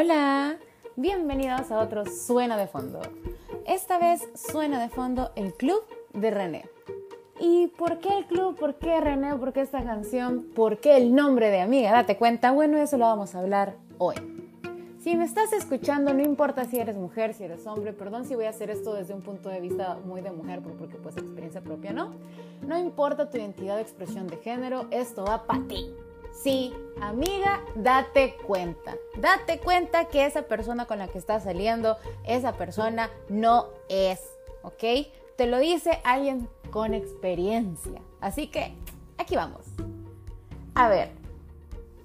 Hola, 0.00 0.58
bienvenidos 0.94 1.72
a 1.72 1.80
otro 1.80 2.06
Suena 2.06 2.56
de 2.56 2.68
Fondo. 2.68 3.00
Esta 3.66 3.98
vez 3.98 4.28
suena 4.36 4.80
de 4.80 4.90
fondo 4.90 5.32
el 5.34 5.54
club 5.54 5.82
de 6.12 6.30
René. 6.30 6.66
¿Y 7.40 7.66
por 7.66 7.98
qué 7.98 8.16
el 8.16 8.26
club? 8.26 8.56
¿Por 8.56 8.76
qué 8.76 9.00
René? 9.00 9.34
¿Por 9.34 9.52
qué 9.52 9.60
esta 9.60 9.82
canción? 9.82 10.50
¿Por 10.54 10.78
qué 10.78 10.98
el 10.98 11.16
nombre 11.16 11.50
de 11.50 11.62
amiga? 11.62 11.90
Date 11.90 12.16
cuenta. 12.16 12.52
Bueno, 12.52 12.78
eso 12.78 12.96
lo 12.96 13.06
vamos 13.06 13.34
a 13.34 13.40
hablar 13.40 13.74
hoy. 13.98 14.14
Si 15.00 15.16
me 15.16 15.24
estás 15.24 15.52
escuchando, 15.52 16.14
no 16.14 16.22
importa 16.22 16.64
si 16.66 16.78
eres 16.78 16.94
mujer, 16.94 17.34
si 17.34 17.42
eres 17.42 17.66
hombre, 17.66 17.92
perdón 17.92 18.24
si 18.24 18.36
voy 18.36 18.44
a 18.44 18.50
hacer 18.50 18.70
esto 18.70 18.94
desde 18.94 19.14
un 19.14 19.22
punto 19.22 19.48
de 19.48 19.58
vista 19.60 19.98
muy 20.04 20.20
de 20.20 20.30
mujer, 20.30 20.60
porque 20.60 20.94
pues 20.94 21.16
experiencia 21.16 21.60
propia, 21.60 21.92
¿no? 21.92 22.12
No 22.64 22.78
importa 22.78 23.30
tu 23.30 23.36
identidad 23.36 23.74
de 23.74 23.82
expresión 23.82 24.28
de 24.28 24.36
género, 24.36 24.86
esto 24.92 25.24
va 25.24 25.44
para 25.44 25.66
ti. 25.66 25.92
Sí, 26.32 26.72
amiga, 27.00 27.62
date 27.74 28.36
cuenta. 28.46 28.96
Date 29.16 29.58
cuenta 29.58 30.06
que 30.06 30.24
esa 30.24 30.42
persona 30.42 30.86
con 30.86 30.98
la 30.98 31.08
que 31.08 31.18
estás 31.18 31.44
saliendo, 31.44 31.96
esa 32.24 32.52
persona 32.52 33.10
no 33.28 33.66
es, 33.88 34.20
¿ok? 34.62 35.08
Te 35.36 35.46
lo 35.46 35.58
dice 35.58 36.00
alguien 36.04 36.48
con 36.70 36.94
experiencia. 36.94 38.00
Así 38.20 38.48
que, 38.48 38.74
aquí 39.18 39.36
vamos. 39.36 39.66
A 40.74 40.88
ver, 40.88 41.10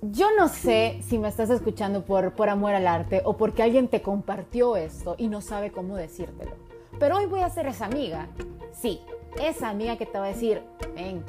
yo 0.01 0.27
no 0.37 0.49
sé 0.49 0.99
si 1.01 1.17
me 1.17 1.29
estás 1.29 1.49
escuchando 1.49 2.03
por, 2.03 2.33
por 2.33 2.49
amor 2.49 2.73
al 2.73 2.87
arte 2.87 3.21
o 3.23 3.37
porque 3.37 3.63
alguien 3.63 3.87
te 3.87 4.01
compartió 4.01 4.75
esto 4.75 5.15
y 5.17 5.27
no 5.27 5.41
sabe 5.41 5.71
cómo 5.71 5.95
decírtelo. 5.95 6.51
Pero 6.99 7.17
hoy 7.17 7.25
voy 7.25 7.41
a 7.41 7.49
ser 7.49 7.67
esa 7.67 7.85
amiga. 7.85 8.27
Sí, 8.73 8.99
esa 9.41 9.69
amiga 9.69 9.97
que 9.97 10.05
te 10.05 10.17
va 10.17 10.25
a 10.25 10.29
decir, 10.29 10.61
ven, 10.95 11.23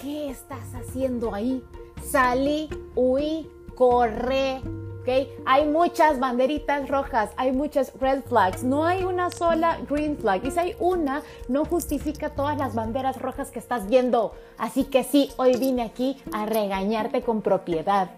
¿qué 0.00 0.30
estás 0.30 0.74
haciendo 0.74 1.34
ahí? 1.34 1.64
Salí, 2.10 2.68
huí, 2.94 3.50
corre. 3.74 4.60
¿Okay? 5.00 5.32
Hay 5.44 5.66
muchas 5.66 6.18
banderitas 6.18 6.88
rojas, 6.88 7.30
hay 7.36 7.52
muchas 7.52 7.92
red 8.00 8.22
flags, 8.22 8.64
no 8.64 8.84
hay 8.84 9.04
una 9.04 9.30
sola 9.30 9.78
green 9.88 10.16
flag. 10.16 10.44
Y 10.44 10.50
si 10.50 10.58
hay 10.58 10.76
una, 10.80 11.22
no 11.48 11.64
justifica 11.64 12.30
todas 12.30 12.58
las 12.58 12.74
banderas 12.74 13.20
rojas 13.20 13.50
que 13.50 13.58
estás 13.58 13.88
viendo. 13.88 14.32
Así 14.56 14.84
que 14.84 15.04
sí, 15.04 15.30
hoy 15.36 15.56
vine 15.56 15.82
aquí 15.82 16.16
a 16.32 16.46
regañarte 16.46 17.22
con 17.22 17.42
propiedad. 17.42 18.10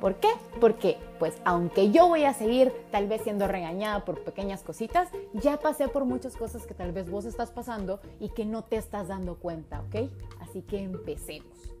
¿Por 0.00 0.14
qué? 0.16 0.28
Porque, 0.60 0.98
pues, 1.18 1.34
aunque 1.44 1.90
yo 1.90 2.08
voy 2.08 2.24
a 2.24 2.32
seguir 2.32 2.72
tal 2.90 3.08
vez 3.08 3.22
siendo 3.22 3.46
regañada 3.46 4.04
por 4.04 4.20
pequeñas 4.20 4.62
cositas, 4.62 5.08
ya 5.34 5.58
pasé 5.58 5.88
por 5.88 6.06
muchas 6.06 6.36
cosas 6.36 6.66
que 6.66 6.74
tal 6.74 6.92
vez 6.92 7.10
vos 7.10 7.26
estás 7.26 7.50
pasando 7.50 8.00
y 8.20 8.30
que 8.30 8.46
no 8.46 8.64
te 8.64 8.76
estás 8.76 9.08
dando 9.08 9.36
cuenta, 9.36 9.82
¿ok? 9.82 10.10
Así 10.40 10.62
que 10.62 10.78
empecemos. 10.78 11.74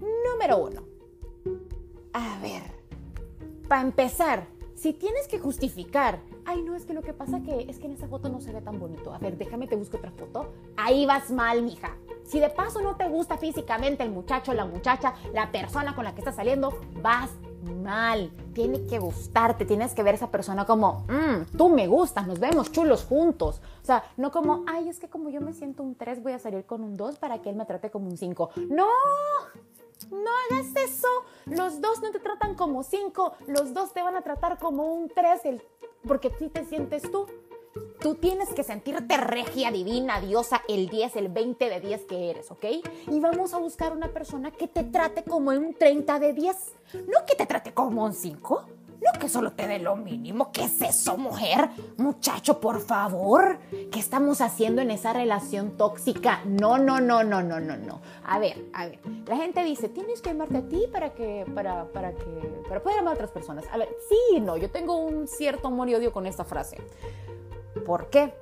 Número 0.00 0.58
uno. 0.58 0.95
Para 3.68 3.82
empezar, 3.82 4.46
si 4.74 4.92
tienes 4.92 5.26
que 5.26 5.38
justificar, 5.38 6.20
ay 6.44 6.62
no, 6.62 6.74
es 6.74 6.84
que 6.84 6.94
lo 6.94 7.02
que 7.02 7.12
pasa 7.12 7.40
que 7.40 7.66
es 7.68 7.78
que 7.78 7.86
en 7.86 7.94
esa 7.94 8.06
foto 8.08 8.28
no 8.28 8.40
se 8.40 8.52
ve 8.52 8.60
tan 8.60 8.78
bonito. 8.78 9.12
A 9.12 9.18
ver, 9.18 9.36
déjame 9.36 9.66
te 9.66 9.74
busco 9.74 9.96
otra 9.96 10.12
foto. 10.12 10.52
Ahí 10.76 11.06
vas 11.06 11.30
mal, 11.30 11.62
mija. 11.62 11.96
Si 12.24 12.38
de 12.38 12.50
paso 12.50 12.80
no 12.80 12.96
te 12.96 13.08
gusta 13.08 13.38
físicamente 13.38 14.02
el 14.02 14.10
muchacho, 14.10 14.52
la 14.52 14.66
muchacha, 14.66 15.14
la 15.32 15.50
persona 15.50 15.94
con 15.94 16.04
la 16.04 16.14
que 16.14 16.20
estás 16.20 16.36
saliendo, 16.36 16.78
vas 17.02 17.30
mal. 17.82 18.30
Tiene 18.52 18.84
que 18.86 18.98
gustarte, 18.98 19.64
tienes 19.64 19.94
que 19.94 20.02
ver 20.02 20.14
a 20.14 20.16
esa 20.16 20.30
persona 20.30 20.66
como, 20.66 21.04
mmm, 21.08 21.56
tú 21.56 21.68
me 21.68 21.86
gustas, 21.86 22.26
nos 22.26 22.38
vemos 22.38 22.70
chulos 22.70 23.04
juntos. 23.04 23.60
O 23.82 23.84
sea, 23.84 24.04
no 24.16 24.30
como, 24.30 24.64
ay, 24.66 24.88
es 24.88 25.00
que 25.00 25.08
como 25.08 25.30
yo 25.30 25.40
me 25.40 25.52
siento 25.54 25.82
un 25.82 25.94
3, 25.94 26.22
voy 26.22 26.32
a 26.32 26.38
salir 26.38 26.64
con 26.64 26.82
un 26.84 26.96
2 26.96 27.18
para 27.18 27.40
que 27.42 27.50
él 27.50 27.56
me 27.56 27.64
trate 27.64 27.90
como 27.90 28.08
un 28.08 28.16
5. 28.16 28.50
No, 28.68 28.86
no 30.10 30.30
hagas 30.50 30.66
eso. 30.76 31.08
Los 31.46 31.80
dos 31.80 32.02
no 32.02 32.10
te 32.10 32.20
tratan 32.20 32.54
como 32.54 32.82
5, 32.82 33.34
los 33.46 33.72
dos 33.74 33.92
te 33.92 34.02
van 34.02 34.16
a 34.16 34.22
tratar 34.22 34.58
como 34.58 34.92
un 34.94 35.08
3, 35.08 35.60
porque 36.06 36.30
si 36.38 36.48
te 36.48 36.64
sientes 36.64 37.02
tú. 37.10 37.26
Tú 38.00 38.14
tienes 38.14 38.54
que 38.54 38.62
sentirte 38.62 39.18
regia, 39.18 39.70
divina, 39.70 40.20
diosa, 40.20 40.62
el 40.66 40.88
10, 40.88 41.16
el 41.16 41.28
20 41.28 41.68
de 41.68 41.80
10 41.80 42.04
que 42.04 42.30
eres, 42.30 42.50
¿ok? 42.50 42.64
Y 43.10 43.20
vamos 43.20 43.52
a 43.52 43.58
buscar 43.58 43.92
una 43.92 44.12
persona 44.12 44.50
que 44.50 44.66
te 44.66 44.84
trate 44.84 45.24
como 45.24 45.50
un 45.50 45.74
30 45.74 46.18
de 46.18 46.32
10, 46.32 46.56
no 47.06 47.26
que 47.26 47.34
te 47.36 47.44
trate 47.44 47.74
como 47.74 48.04
un 48.04 48.14
5. 48.14 48.64
Que 49.18 49.28
solo 49.30 49.52
te 49.52 49.66
dé 49.66 49.78
lo 49.78 49.96
mínimo. 49.96 50.52
¿Qué 50.52 50.64
es 50.64 50.82
eso, 50.82 51.16
mujer? 51.16 51.70
Muchacho, 51.96 52.60
por 52.60 52.80
favor. 52.80 53.58
¿Qué 53.90 53.98
estamos 53.98 54.40
haciendo 54.40 54.82
en 54.82 54.90
esa 54.90 55.12
relación 55.12 55.76
tóxica? 55.76 56.42
No, 56.44 56.78
no, 56.78 57.00
no, 57.00 57.24
no, 57.24 57.42
no, 57.42 57.58
no, 57.58 57.76
no. 57.76 58.00
A 58.24 58.38
ver, 58.38 58.66
a 58.72 58.86
ver. 58.86 59.00
La 59.26 59.36
gente 59.36 59.64
dice, 59.64 59.88
tienes 59.88 60.20
que 60.20 60.30
amarte 60.30 60.58
a 60.58 60.68
ti 60.68 60.84
para 60.92 61.14
que, 61.14 61.46
para, 61.54 61.86
para 61.86 62.12
que, 62.12 62.62
para 62.68 62.82
poder 62.82 62.98
amar 62.98 63.12
a 63.12 63.14
otras 63.14 63.30
personas. 63.30 63.64
A 63.72 63.78
ver, 63.78 63.88
sí, 64.08 64.40
no. 64.40 64.56
Yo 64.56 64.70
tengo 64.70 64.96
un 64.96 65.26
cierto 65.26 65.68
amor 65.68 65.88
y 65.88 65.94
odio 65.94 66.12
con 66.12 66.26
esta 66.26 66.44
frase. 66.44 66.76
¿Por 67.84 68.10
qué? 68.10 68.34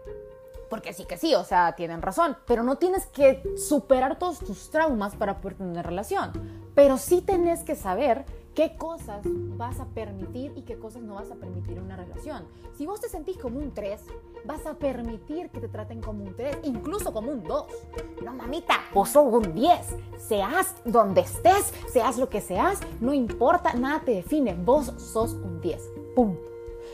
Porque 0.68 0.92
sí 0.92 1.04
que 1.04 1.16
sí, 1.16 1.34
o 1.34 1.44
sea, 1.44 1.76
tienen 1.76 2.02
razón, 2.02 2.36
pero 2.46 2.62
no 2.62 2.76
tienes 2.76 3.06
que 3.06 3.42
superar 3.56 4.18
todos 4.18 4.40
tus 4.40 4.70
traumas 4.70 5.14
para 5.14 5.40
poder 5.40 5.56
tener 5.56 5.72
una 5.72 5.82
relación. 5.82 6.32
Pero 6.74 6.98
sí 6.98 7.22
tenés 7.22 7.62
que 7.62 7.76
saber 7.76 8.24
qué 8.54 8.76
cosas 8.76 9.22
vas 9.56 9.80
a 9.80 9.86
permitir 9.86 10.52
y 10.56 10.62
qué 10.62 10.78
cosas 10.78 11.02
no 11.02 11.14
vas 11.14 11.30
a 11.30 11.34
permitir 11.34 11.76
en 11.76 11.84
una 11.84 11.96
relación. 11.96 12.44
Si 12.76 12.86
vos 12.86 13.00
te 13.00 13.08
sentís 13.08 13.36
como 13.36 13.58
un 13.58 13.72
3, 13.72 14.00
vas 14.44 14.64
a 14.66 14.74
permitir 14.74 15.50
que 15.50 15.60
te 15.60 15.68
traten 15.68 16.00
como 16.00 16.24
un 16.24 16.34
3, 16.34 16.58
incluso 16.62 17.12
como 17.12 17.32
un 17.32 17.42
2. 17.42 17.66
No, 18.24 18.32
mamita, 18.32 18.80
vos 18.92 19.10
sos 19.10 19.32
un 19.32 19.54
10. 19.54 19.96
Seas 20.18 20.76
donde 20.84 21.22
estés, 21.22 21.72
seas 21.88 22.16
lo 22.16 22.28
que 22.28 22.40
seas, 22.40 22.80
no 23.00 23.12
importa, 23.12 23.74
nada 23.74 24.00
te 24.04 24.12
define. 24.12 24.54
Vos 24.54 24.86
sos 24.98 25.32
un 25.32 25.60
10. 25.60 25.90
Punto. 26.14 26.50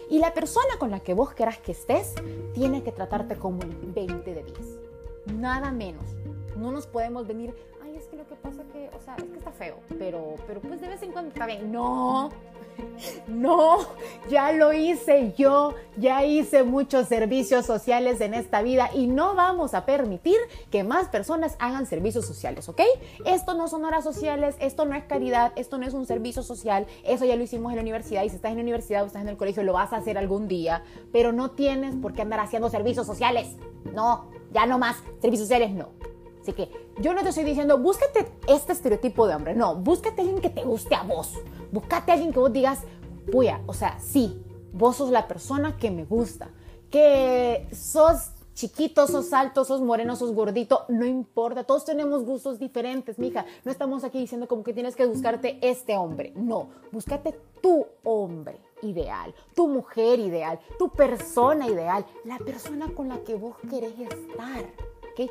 Y 0.09 0.19
la 0.19 0.33
persona 0.33 0.79
con 0.79 0.91
la 0.91 1.01
que 1.01 1.15
vos 1.15 1.35
querás 1.35 1.59
que 1.59 1.73
estés 1.73 2.15
tiene 2.55 2.83
que 2.83 2.93
tratarte 2.93 3.37
como 3.37 3.61
un 3.61 3.93
20 3.95 4.35
de 4.35 4.43
10. 4.43 4.79
Nada 5.39 5.71
menos. 5.71 6.05
No 6.57 6.73
nos 6.73 6.87
podemos 6.87 7.27
venir, 7.27 7.55
que 8.11 8.17
lo 8.17 8.27
que 8.27 8.35
pasa 8.35 8.63
que, 8.73 8.91
o 8.97 9.01
sea, 9.01 9.15
es 9.17 9.25
que 9.25 9.39
está 9.39 9.53
feo, 9.53 9.77
pero, 9.99 10.35
pero 10.47 10.61
pues 10.61 10.81
de 10.81 10.89
vez 10.89 11.03
en 11.03 11.13
cuando 11.13 11.31
está 11.31 11.47
bien. 11.47 11.71
No, 11.71 12.31
no, 13.29 13.79
ya 14.29 14.53
lo 14.53 14.73
hice 14.73 15.33
yo, 15.37 15.75
ya 15.97 16.25
hice 16.25 16.65
muchos 16.65 17.07
servicios 17.07 17.67
sociales 17.67 18.21
en 18.21 18.35
esta 18.35 18.63
vida 18.63 18.91
y 18.93 19.07
no 19.07 19.35
vamos 19.35 19.75
a 19.75 19.87
permitir 19.87 20.37
que 20.71 20.83
más 20.83 21.09
personas 21.09 21.57
hagan 21.61 21.87
servicios 21.87 22.27
sociales, 22.27 22.69
¿ok? 22.69 22.81
Esto 23.25 23.55
no 23.55 23.69
son 23.69 23.85
horas 23.85 24.03
sociales, 24.03 24.57
esto 24.61 24.85
no 24.87 24.97
es 24.97 25.05
caridad, 25.05 25.53
esto 25.55 25.79
no 25.79 25.87
es 25.87 25.95
un 25.95 26.07
servicio 26.07 26.43
social, 26.43 26.87
eso 27.05 27.25
ya 27.25 27.37
lo 27.37 27.45
hicimos 27.45 27.71
en 27.71 27.77
la 27.77 27.83
universidad 27.83 28.25
y 28.25 28.29
si 28.29 28.37
estás 28.37 28.51
en 28.51 28.57
la 28.57 28.63
universidad 28.63 29.05
o 29.05 29.07
estás 29.07 29.23
en 29.23 29.29
el 29.29 29.37
colegio 29.37 29.63
lo 29.63 29.75
vas 29.75 29.93
a 29.93 29.99
hacer 29.99 30.19
algún 30.19 30.49
día, 30.49 30.83
pero 31.13 31.33
no 31.33 31.53
tienes 31.53 31.95
por 31.95 32.13
qué 32.13 32.23
andar 32.23 32.41
haciendo 32.41 32.71
servicios 32.71 33.07
sociales. 33.07 33.57
No, 33.95 34.31
ya 34.53 34.67
no 34.67 34.79
más, 34.79 34.97
servicios 35.21 35.49
sociales 35.49 35.71
no. 35.71 36.10
Así 36.41 36.53
que 36.53 36.71
yo 37.01 37.13
no 37.13 37.23
te 37.23 37.31
estoy 37.31 37.45
diciendo, 37.45 37.79
búscate 37.79 38.27
este 38.47 38.73
estereotipo 38.73 39.27
de 39.27 39.35
hombre, 39.35 39.55
no, 39.55 39.77
búscate 39.77 40.23
a 40.23 40.25
alguien 40.25 40.41
que 40.41 40.51
te 40.51 40.63
guste 40.63 40.95
a 40.95 41.03
vos, 41.03 41.35
búscate 41.71 42.11
a 42.11 42.15
alguien 42.15 42.33
que 42.33 42.39
vos 42.39 42.53
digas, 42.53 42.81
puya, 43.31 43.61
o 43.67 43.75
sea, 43.75 43.99
sí, 44.01 44.43
vos 44.73 44.97
sos 44.97 45.11
la 45.11 45.29
persona 45.29 45.77
que 45.77 45.91
me 45.91 46.05
gusta, 46.05 46.51
que 46.91 47.69
sos 47.73 48.31
chiquito, 48.55 49.07
sos 49.07 49.33
alto, 49.33 49.65
sos 49.65 49.81
moreno, 49.81 50.17
sos 50.17 50.35
gordito, 50.35 50.85
no 50.89 51.07
importa, 51.07 51.65
todos 51.65 51.85
tenemos 51.85 52.25
gustos 52.25 52.59
diferentes, 52.59 53.19
mija, 53.19 53.45
no 53.65 53.71
estamos 53.71 54.05
aquí 54.05 54.19
diciendo 54.19 54.49
como 54.49 54.65
que 54.65 54.73
tienes 54.73 54.97
que 54.97 55.07
buscarte 55.07 55.59
este 55.63 55.97
hombre, 55.97 56.33
no, 56.37 56.69
búscate 56.91 57.39
tu 57.63 57.87
hombre 58.03 58.61
ideal, 58.83 59.35
tu 59.55 59.69
mujer 59.69 60.19
ideal, 60.19 60.59
tu 60.79 60.91
persona 60.91 61.69
ideal, 61.69 62.05
la 62.25 62.39
persona 62.39 62.93
con 62.95 63.09
la 63.09 63.19
que 63.19 63.35
vos 63.35 63.57
querés 63.71 63.99
estar. 63.99 64.90
Que 65.17 65.31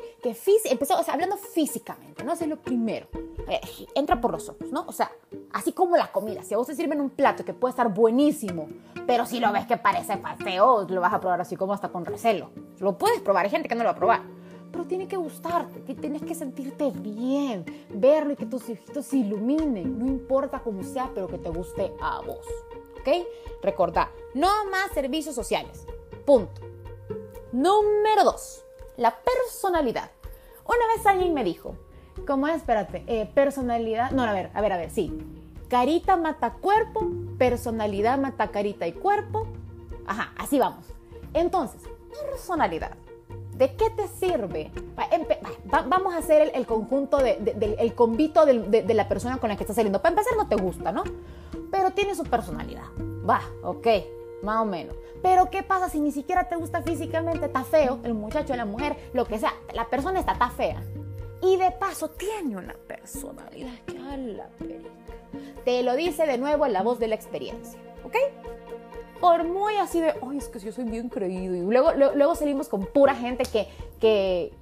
empezó, 0.64 0.94
o 0.94 1.04
hablando 1.10 1.36
físicamente, 1.36 2.24
¿no? 2.24 2.32
Eso 2.32 2.44
es 2.44 2.50
lo 2.50 2.56
primero. 2.56 3.06
Eh, 3.48 3.60
entra 3.94 4.20
por 4.20 4.32
los 4.32 4.48
ojos, 4.48 4.70
¿no? 4.70 4.84
O 4.86 4.92
sea, 4.92 5.10
así 5.52 5.72
como 5.72 5.96
la 5.96 6.12
comida. 6.12 6.42
Si 6.42 6.54
a 6.54 6.56
vos 6.56 6.66
te 6.66 6.74
sirven 6.74 7.00
un 7.00 7.10
plato 7.10 7.44
que 7.44 7.54
puede 7.54 7.70
estar 7.70 7.92
buenísimo, 7.92 8.68
pero 9.06 9.26
si 9.26 9.40
lo 9.40 9.52
ves 9.52 9.66
que 9.66 9.76
parece 9.76 10.18
feo, 10.42 10.86
lo 10.88 11.00
vas 11.00 11.12
a 11.12 11.20
probar 11.20 11.40
así 11.40 11.56
como 11.56 11.72
hasta 11.72 11.88
con 11.88 12.04
recelo. 12.04 12.50
Lo 12.78 12.98
puedes 12.98 13.20
probar, 13.20 13.44
hay 13.44 13.50
gente 13.50 13.68
que 13.68 13.74
no 13.74 13.82
lo 13.82 13.88
va 13.88 13.92
a 13.92 13.98
probar. 13.98 14.22
Pero 14.70 14.84
tiene 14.84 15.08
que 15.08 15.16
gustarte, 15.16 15.82
que 15.82 15.94
tienes 15.96 16.22
que 16.22 16.34
sentirte 16.34 16.92
bien, 16.92 17.64
verlo 17.88 18.32
y 18.32 18.36
que 18.36 18.46
tus 18.46 18.68
ojitos 18.68 19.04
se 19.06 19.16
iluminen. 19.16 19.98
No 19.98 20.06
importa 20.06 20.60
cómo 20.60 20.82
sea, 20.84 21.10
pero 21.12 21.26
que 21.26 21.38
te 21.38 21.48
guste 21.48 21.92
a 22.00 22.20
vos. 22.20 22.46
¿Ok? 23.00 23.08
Recordá, 23.62 24.12
no 24.34 24.66
más 24.70 24.92
servicios 24.92 25.34
sociales. 25.34 25.86
Punto. 26.24 26.60
Número 27.52 28.22
dos 28.22 28.64
la 29.00 29.16
personalidad. 29.16 30.10
Una 30.66 30.94
vez 30.94 31.06
alguien 31.06 31.32
me 31.32 31.42
dijo, 31.42 31.74
¿cómo 32.26 32.46
es? 32.46 32.56
Espérate, 32.56 33.02
eh, 33.06 33.28
personalidad, 33.34 34.10
no, 34.10 34.22
a 34.22 34.32
ver, 34.32 34.50
a 34.52 34.60
ver, 34.60 34.72
a 34.72 34.76
ver, 34.76 34.90
sí. 34.90 35.18
Carita 35.68 36.16
mata 36.16 36.52
cuerpo, 36.52 37.08
personalidad 37.38 38.18
mata 38.18 38.48
carita 38.48 38.86
y 38.86 38.92
cuerpo. 38.92 39.46
Ajá, 40.06 40.32
así 40.36 40.58
vamos. 40.58 40.84
Entonces, 41.32 41.80
personalidad. 42.10 42.92
¿De 43.56 43.74
qué 43.74 43.88
te 43.90 44.06
sirve? 44.08 44.70
vamos 45.64 46.14
a 46.14 46.18
hacer 46.18 46.50
el, 46.54 46.66
conjunto, 46.66 47.18
del 47.18 47.76
el 47.78 47.94
convito 47.94 48.44
de, 48.44 48.82
de, 48.82 48.94
la 48.94 49.08
persona 49.08 49.38
con 49.38 49.48
la 49.48 49.56
que 49.56 49.62
estás 49.62 49.76
saliendo. 49.76 50.02
Para 50.02 50.12
empezar, 50.12 50.36
no 50.36 50.46
te 50.46 50.56
gusta, 50.56 50.92
¿no? 50.92 51.04
Pero 51.70 51.90
tiene 51.92 52.14
su 52.14 52.24
personalidad. 52.24 52.84
Va, 53.28 53.40
ok. 53.62 53.86
Más 54.42 54.62
o 54.62 54.64
menos. 54.64 54.94
Pero 55.22 55.50
¿qué 55.50 55.62
pasa 55.62 55.88
si 55.88 56.00
ni 56.00 56.12
siquiera 56.12 56.48
te 56.48 56.56
gusta 56.56 56.82
físicamente? 56.82 57.46
Está 57.46 57.64
feo, 57.64 58.00
el 58.04 58.14
muchacho, 58.14 58.56
la 58.56 58.64
mujer, 58.64 58.96
lo 59.12 59.26
que 59.26 59.38
sea, 59.38 59.54
la 59.74 59.88
persona 59.88 60.20
está, 60.20 60.32
está 60.32 60.50
fea. 60.50 60.82
Y 61.42 61.56
de 61.56 61.70
paso 61.70 62.10
tiene 62.10 62.56
una 62.56 62.74
personalidad 62.86 63.74
que 63.86 63.98
a 63.98 64.16
la 64.16 64.48
perica. 64.58 64.90
Te 65.64 65.82
lo 65.82 65.94
dice 65.94 66.26
de 66.26 66.38
nuevo 66.38 66.66
en 66.66 66.72
la 66.72 66.82
voz 66.82 66.98
de 66.98 67.08
la 67.08 67.14
experiencia, 67.14 67.78
¿ok? 68.04 68.16
Por 69.20 69.44
muy 69.44 69.76
así 69.76 70.00
de, 70.00 70.14
ay, 70.26 70.38
es 70.38 70.48
que 70.48 70.58
yo 70.58 70.72
soy 70.72 70.84
bien 70.84 71.08
creído. 71.08 71.54
Y 71.54 71.60
luego, 71.60 71.92
luego, 71.92 72.34
salimos 72.34 72.68
con 72.68 72.86
pura 72.86 73.14
gente 73.14 73.44
que, 73.44 73.68
que, 74.00 74.52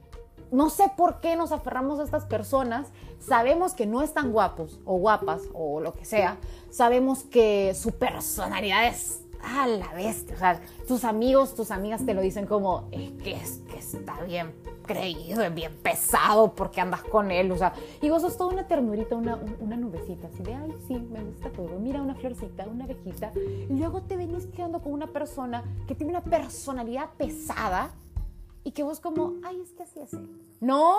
no 0.50 0.70
sé 0.70 0.90
por 0.96 1.20
qué 1.20 1.36
nos 1.36 1.52
aferramos 1.52 2.00
a 2.00 2.04
estas 2.04 2.24
personas. 2.24 2.88
Sabemos 3.20 3.74
que 3.74 3.86
no 3.86 4.02
están 4.02 4.32
guapos 4.32 4.80
o 4.84 4.96
guapas 4.96 5.42
o 5.52 5.80
lo 5.80 5.94
que 5.94 6.04
sea. 6.04 6.38
Sabemos 6.70 7.22
que 7.22 7.74
su 7.74 7.92
personalidad 7.92 8.86
es 8.86 9.20
a 9.42 9.66
la 9.66 9.92
bestia. 9.94 10.34
O 10.34 10.38
sea, 10.38 10.60
tus 10.86 11.04
amigos, 11.04 11.54
tus 11.54 11.70
amigas 11.70 12.04
te 12.04 12.14
lo 12.14 12.20
dicen 12.20 12.46
como, 12.46 12.88
es 12.92 13.10
que, 13.22 13.32
es 13.32 13.60
que 13.68 13.78
está 13.78 14.22
bien 14.22 14.54
creído, 14.86 15.42
es 15.42 15.54
bien 15.54 15.76
pesado 15.82 16.54
porque 16.54 16.80
andas 16.80 17.02
con 17.04 17.30
él. 17.30 17.52
O 17.52 17.56
sea, 17.56 17.72
y 18.00 18.10
vos 18.10 18.22
sos 18.22 18.36
toda 18.36 18.52
una 18.52 18.66
ternurita, 18.66 19.14
una, 19.14 19.38
una 19.60 19.76
nubecita, 19.76 20.28
así 20.28 20.42
de, 20.42 20.54
ay, 20.54 20.74
sí, 20.86 20.98
me 20.98 21.22
gusta 21.22 21.50
todo. 21.50 21.78
Mira 21.78 22.02
una 22.02 22.14
florcita, 22.14 22.66
una 22.66 22.84
abejita. 22.84 23.32
Y 23.36 23.74
luego 23.74 24.02
te 24.02 24.16
venís 24.16 24.46
quedando 24.46 24.80
con 24.80 24.92
una 24.92 25.06
persona 25.06 25.62
que 25.86 25.94
tiene 25.94 26.12
una 26.12 26.24
personalidad 26.24 27.10
pesada 27.16 27.94
y 28.64 28.72
que 28.72 28.82
vos 28.82 29.00
como, 29.00 29.34
ay, 29.44 29.60
es 29.60 29.72
que 29.72 29.82
así 29.84 30.00
es. 30.00 30.10
No, 30.60 30.96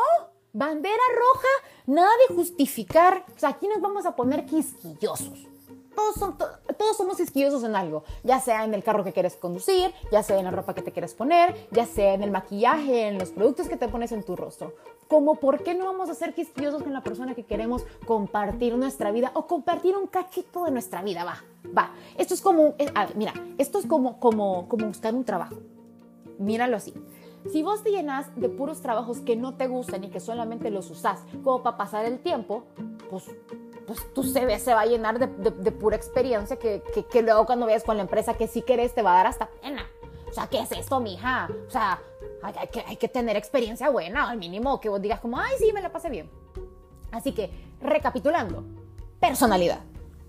bandera 0.53 0.93
roja, 1.15 1.47
nada 1.87 2.09
de 2.27 2.35
justificar. 2.35 3.25
O 3.35 3.39
sea, 3.39 3.49
aquí 3.49 3.67
nos 3.67 3.81
vamos 3.81 4.05
a 4.05 4.15
poner 4.15 4.45
quisquillosos. 4.45 5.48
Todos, 5.95 6.97
somos 6.97 7.17
quisquillosos 7.17 7.63
en 7.63 7.75
algo, 7.75 8.03
ya 8.23 8.39
sea 8.39 8.63
en 8.63 8.73
el 8.73 8.83
carro 8.83 9.03
que 9.03 9.11
quieres 9.11 9.35
conducir, 9.35 9.93
ya 10.11 10.23
sea 10.23 10.37
en 10.37 10.45
la 10.45 10.51
ropa 10.51 10.73
que 10.73 10.81
te 10.81 10.91
quieres 10.91 11.13
poner, 11.13 11.67
ya 11.71 11.85
sea 11.85 12.13
en 12.13 12.23
el 12.23 12.31
maquillaje, 12.31 13.07
en 13.07 13.17
los 13.17 13.29
productos 13.29 13.67
que 13.67 13.77
te 13.77 13.87
pones 13.87 14.11
en 14.11 14.23
tu 14.23 14.35
rostro. 14.35 14.73
Como 15.07 15.35
por 15.35 15.63
qué 15.63 15.73
no 15.73 15.85
vamos 15.85 16.09
a 16.09 16.13
ser 16.13 16.33
quisquillosos 16.33 16.83
con 16.83 16.93
la 16.93 17.03
persona 17.03 17.35
que 17.35 17.43
queremos 17.43 17.85
compartir 18.05 18.75
nuestra 18.77 19.11
vida 19.11 19.31
o 19.33 19.47
compartir 19.47 19.97
un 19.97 20.07
cachito 20.07 20.63
de 20.63 20.71
nuestra 20.71 21.01
vida, 21.01 21.23
va, 21.23 21.43
va. 21.77 21.91
Esto 22.17 22.33
es 22.33 22.41
como, 22.41 22.75
eh, 22.77 22.91
mira, 23.15 23.33
esto 23.57 23.79
es 23.79 23.85
como, 23.85 24.19
como, 24.19 24.67
como 24.67 24.87
buscar 24.87 25.13
un 25.13 25.25
trabajo. 25.25 25.55
Míralo 26.37 26.77
así. 26.77 26.93
Si 27.51 27.63
vos 27.63 27.83
te 27.83 27.91
llenas 27.91 28.27
de 28.35 28.49
puros 28.49 28.81
trabajos 28.81 29.19
que 29.19 29.35
no 29.35 29.55
te 29.55 29.67
gustan 29.67 30.03
y 30.03 30.09
que 30.09 30.19
solamente 30.19 30.69
los 30.69 30.89
usás 30.91 31.21
como 31.43 31.63
para 31.63 31.77
pasar 31.77 32.05
el 32.05 32.19
tiempo, 32.19 32.65
pues, 33.09 33.25
pues 33.89 34.13
tu 34.13 34.21
CV 34.21 34.59
se 34.59 34.71
va 34.71 34.81
a 34.81 34.85
llenar 34.85 35.17
de, 35.17 35.71
pura 35.71 35.95
experiencia 35.95 36.59
que, 36.59 36.83
que, 37.11 37.21
luego 37.23 37.47
cuando 37.47 37.65
veas 37.65 37.83
con 37.83 37.97
la 37.97 38.03
empresa 38.03 38.35
que 38.35 38.47
sí 38.47 38.61
querés 38.61 38.93
te 38.93 39.01
va 39.01 39.13
a 39.13 39.15
dar 39.15 39.27
hasta 39.27 39.47
pena. 39.47 39.83
O 40.29 40.31
sea, 40.31 40.45
¿qué 40.45 40.59
es 40.59 40.71
esto, 40.71 40.99
mija? 40.99 41.49
O 41.67 41.71
sea, 41.71 41.99
hay, 42.43 42.67
que, 42.67 42.81
hay 42.81 42.97
que 42.97 43.07
tener 43.07 43.35
experiencia 43.35 43.89
buena, 43.89 44.29
al 44.29 44.37
mínimo 44.37 44.79
que 44.79 44.89
vos 44.89 45.01
digas 45.01 45.19
como, 45.21 45.39
ay, 45.39 45.55
sí, 45.57 45.73
me 45.73 45.81
la 45.81 45.91
pasé 45.91 46.11
bien. 46.11 46.29
Así 47.09 47.31
que, 47.31 47.49
recapitulando, 47.81 48.63
personalidad. 49.19 49.79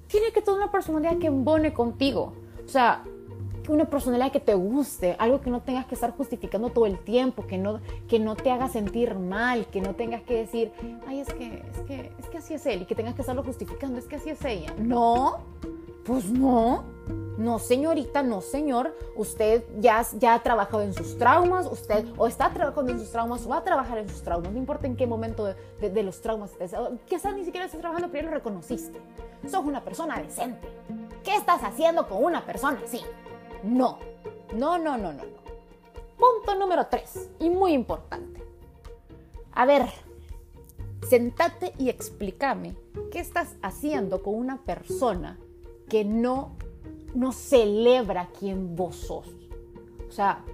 Tiene 0.07 0.33
que 0.33 0.41
tener 0.41 0.59
una 0.59 0.73
personalidad 0.73 1.19
que 1.19 1.27
embone 1.27 1.75
contigo. 1.75 2.33
O 2.65 2.69
sea, 2.69 3.05
una 3.69 3.85
personalidad 3.85 4.33
que 4.33 4.41
te 4.41 4.55
guste, 4.55 5.17
algo 5.19 5.41
que 5.41 5.51
no 5.51 5.61
tengas 5.61 5.87
que 5.87 5.95
estar 5.95 6.11
justificando 6.17 6.71
todo 6.71 6.87
el 6.87 6.99
tiempo, 6.99 7.47
que 7.47 7.59
no, 7.59 7.81
que 8.09 8.19
no 8.19 8.37
te 8.37 8.51
haga 8.51 8.69
sentir 8.69 9.15
mal, 9.15 9.67
que 9.67 9.81
no 9.81 9.95
tengas 9.95 10.23
que 10.23 10.35
decir, 10.35 10.73
ay, 11.07 11.21
es 11.21 11.33
que, 11.33 11.63
es 11.71 11.81
que, 11.87 12.13
es 12.19 12.29
que 12.29 12.39
así 12.39 12.55
es 12.55 12.67
él 12.67 12.83
y 12.83 12.85
que 12.87 12.95
tengas 12.95 13.15
que 13.15 13.23
estarlo 13.23 13.43
justificando, 13.43 13.99
es 13.99 14.07
que 14.07 14.17
así 14.17 14.31
es 14.31 14.45
ella. 14.45 14.73
No, 14.79 15.39
pues 16.05 16.31
no. 16.31 16.85
No, 17.41 17.59
señorita, 17.59 18.23
no, 18.23 18.43
señor. 18.43 18.95
Usted 19.17 19.65
ya, 19.79 20.05
ya 20.19 20.35
ha 20.35 20.43
trabajado 20.43 20.83
en 20.83 20.93
sus 20.93 21.17
traumas, 21.17 21.67
usted 21.67 22.05
o 22.19 22.27
está 22.27 22.51
trabajando 22.51 22.93
en 22.93 22.99
sus 22.99 23.11
traumas 23.11 23.47
o 23.47 23.49
va 23.49 23.59
a 23.59 23.65
trabajar 23.65 23.97
en 23.97 24.09
sus 24.11 24.23
traumas, 24.23 24.53
no 24.53 24.59
importa 24.59 24.87
en 24.87 24.95
qué 24.95 25.07
momento 25.07 25.47
de, 25.47 25.91
de, 25.91 26.03
los 26.03 26.21
traumas 26.21 26.51
estés. 26.53 26.75
Quizás 27.07 27.35
ni 27.35 27.45
siquiera 27.45 27.65
estás 27.65 27.81
trabajando, 27.81 28.11
pero 28.13 28.25
ya 28.25 28.31
lo 28.31 28.37
reconociste. 28.37 29.01
Sos 29.49 29.65
una 29.65 29.83
persona 29.83 30.21
decente. 30.21 30.69
¿Qué 31.25 31.35
estás 31.35 31.63
haciendo 31.63 32.07
con 32.09 32.23
una 32.23 32.45
persona 32.45 32.79
así? 32.85 33.01
No, 33.63 33.99
no, 34.55 34.79
no, 34.79 34.97
no, 34.97 35.13
no. 35.13 35.23
Punto 36.19 36.55
número 36.55 36.87
tres, 36.87 37.31
y 37.39 37.49
muy 37.51 37.73
importante. 37.73 38.43
A 39.53 39.65
ver, 39.65 39.87
sentate 41.09 41.73
y 41.79 41.89
explícame 41.89 42.75
qué 43.11 43.21
estás 43.21 43.57
haciendo 43.63 44.23
con 44.23 44.35
una 44.35 44.59
persona 44.59 45.39
que 45.89 46.05
no, 46.05 46.53
no 47.15 47.33
celebra 47.33 48.29
quien 48.39 48.77
vos 48.77 48.97
sos. 48.97 49.27
O 50.09 50.13
sea, 50.13 50.45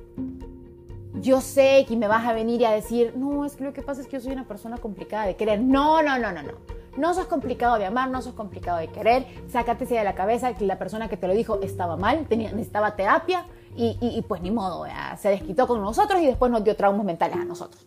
yo 1.21 1.41
sé 1.41 1.85
que 1.89 1.97
me 1.97 2.09
vas 2.09 2.27
a 2.27 2.33
venir 2.33 2.61
y 2.61 2.65
a 2.65 2.71
decir, 2.71 3.15
no, 3.17 3.45
es 3.45 3.57
que 3.57 3.65
lo 3.65 3.73
que 3.73 3.83
pasa 3.83 4.01
es 4.01 4.07
que 4.07 4.17
yo 4.17 4.21
soy 4.21 4.33
una 4.33 4.47
persona 4.47 4.79
complicada 4.79 5.27
de 5.27 5.37
querer. 5.37 5.61
No, 5.61 6.03
no, 6.03 6.19
no, 6.19 6.33
no, 6.33 6.43
no. 6.43 6.53
No 6.97 7.13
sos 7.15 7.27
complicado 7.27 7.79
de 7.79 7.87
amar, 7.87 8.11
no 8.11 8.23
sos 8.23 8.35
complicado 8.35 8.79
de 8.79 8.89
querer. 8.89 9.27
Sácate 9.49 9.85
de 9.85 10.05
la 10.05 10.15
cabeza 10.15 10.55
que 10.55 10.65
la 10.65 10.79
persona 10.79 11.09
que 11.09 11.17
te 11.17 11.27
lo 11.29 11.35
dijo 11.35 11.61
estaba 11.63 11.97
mal, 11.97 12.27
tenía, 12.27 12.51
necesitaba 12.53 12.97
terapia 12.97 13.45
y, 13.77 14.25
pues 14.27 14.41
ni 14.41 14.51
modo, 14.51 14.85
se 15.19 15.29
desquitó 15.29 15.67
con 15.67 15.83
nosotros 15.83 16.21
y 16.23 16.27
después 16.27 16.51
nos 16.51 16.65
dio 16.65 16.75
traumas 16.77 17.05
mentales 17.05 17.37
a 17.37 17.45
nosotros. 17.45 17.87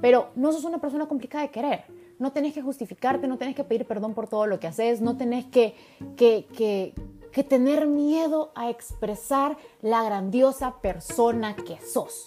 Pero 0.00 0.28
no 0.36 0.52
sos 0.52 0.64
una 0.64 0.78
persona 0.78 1.06
complicada 1.06 1.42
de 1.42 1.50
querer. 1.50 1.84
No 2.18 2.32
tenés 2.32 2.52
que 2.52 2.62
justificarte, 2.62 3.26
no 3.26 3.38
tenés 3.38 3.56
que 3.56 3.64
pedir 3.64 3.86
perdón 3.86 4.12
por 4.12 4.28
todo 4.28 4.46
lo 4.46 4.60
que 4.60 4.66
haces, 4.66 5.00
no 5.00 5.16
tenés 5.16 5.46
que, 5.46 5.74
que, 6.16 6.46
que, 6.54 6.94
que 7.32 7.42
tener 7.42 7.86
miedo 7.86 8.52
a 8.54 8.68
expresar 8.68 9.56
la 9.80 10.04
grandiosa 10.04 10.80
persona 10.82 11.56
que 11.56 11.80
sos. 11.80 12.26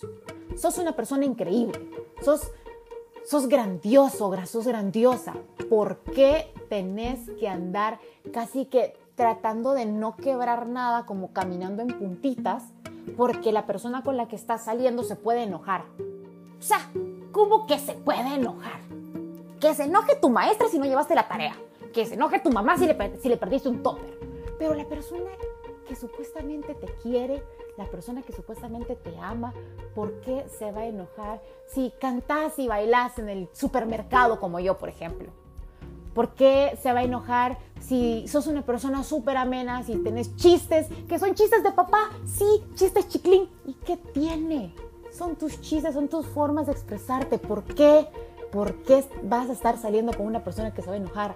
Sos 0.57 0.77
una 0.79 0.93
persona 0.93 1.25
increíble. 1.25 1.79
Sos 2.23 2.51
sos 3.25 3.47
grandioso, 3.47 4.31
sos 4.45 4.67
grandiosa. 4.67 5.33
¿Por 5.69 5.97
qué 5.99 6.53
tenés 6.69 7.29
que 7.39 7.47
andar 7.47 7.99
casi 8.31 8.65
que 8.65 8.95
tratando 9.15 9.73
de 9.73 9.85
no 9.85 10.15
quebrar 10.15 10.67
nada, 10.67 11.05
como 11.05 11.33
caminando 11.33 11.81
en 11.81 11.97
puntitas, 11.97 12.63
porque 13.17 13.51
la 13.51 13.65
persona 13.65 14.03
con 14.03 14.17
la 14.17 14.27
que 14.27 14.35
estás 14.35 14.65
saliendo 14.65 15.03
se 15.03 15.15
puede 15.15 15.43
enojar? 15.43 15.83
O 16.59 16.61
sea, 16.61 16.89
¿cómo 17.31 17.67
que 17.67 17.79
se 17.79 17.93
puede 17.93 18.35
enojar? 18.35 18.79
Que 19.59 19.73
se 19.73 19.83
enoje 19.83 20.15
tu 20.15 20.29
maestra 20.29 20.67
si 20.69 20.79
no 20.79 20.85
llevaste 20.85 21.15
la 21.15 21.27
tarea. 21.27 21.55
Que 21.93 22.05
se 22.05 22.15
enoje 22.15 22.39
tu 22.39 22.49
mamá 22.51 22.77
si 22.77 22.87
le, 22.87 23.17
si 23.21 23.29
le 23.29 23.37
perdiste 23.37 23.69
un 23.69 23.83
topper. 23.83 24.17
Pero 24.57 24.73
la 24.73 24.85
persona 24.85 25.29
que 25.87 25.95
supuestamente 25.95 26.73
te 26.73 26.87
quiere, 27.01 27.43
la 27.77 27.85
persona 27.85 28.21
que 28.21 28.33
supuestamente 28.33 28.95
te 28.95 29.17
ama, 29.19 29.53
¿por 29.95 30.19
qué 30.21 30.45
se 30.57 30.71
va 30.71 30.81
a 30.81 30.85
enojar 30.85 31.41
si 31.67 31.91
cantas 31.99 32.59
y 32.59 32.67
bailas 32.67 33.17
en 33.19 33.29
el 33.29 33.49
supermercado 33.53 34.39
como 34.39 34.59
yo, 34.59 34.77
por 34.77 34.89
ejemplo? 34.89 35.31
¿Por 36.13 36.35
qué 36.35 36.77
se 36.81 36.93
va 36.93 36.99
a 36.99 37.03
enojar 37.03 37.57
si 37.79 38.27
sos 38.27 38.45
una 38.45 38.61
persona 38.61 39.03
súper 39.03 39.35
amena, 39.35 39.83
si 39.83 39.95
tenés 39.95 40.35
chistes, 40.35 40.87
que 41.07 41.17
son 41.17 41.33
chistes 41.33 41.63
de 41.63 41.71
papá? 41.71 42.11
Sí, 42.25 42.63
chistes 42.75 43.07
chiclín. 43.07 43.49
¿Y 43.65 43.73
qué 43.73 43.97
tiene? 43.97 44.75
Son 45.11 45.35
tus 45.35 45.59
chistes, 45.61 45.95
son 45.95 46.09
tus 46.09 46.27
formas 46.27 46.67
de 46.67 46.73
expresarte. 46.73 47.39
¿Por 47.39 47.63
qué? 47.63 48.07
¿Por 48.51 48.83
qué 48.83 49.03
vas 49.23 49.49
a 49.49 49.53
estar 49.53 49.79
saliendo 49.79 50.15
con 50.15 50.27
una 50.27 50.43
persona 50.43 50.71
que 50.71 50.83
se 50.83 50.89
va 50.89 50.93
a 50.93 50.97
enojar? 50.97 51.35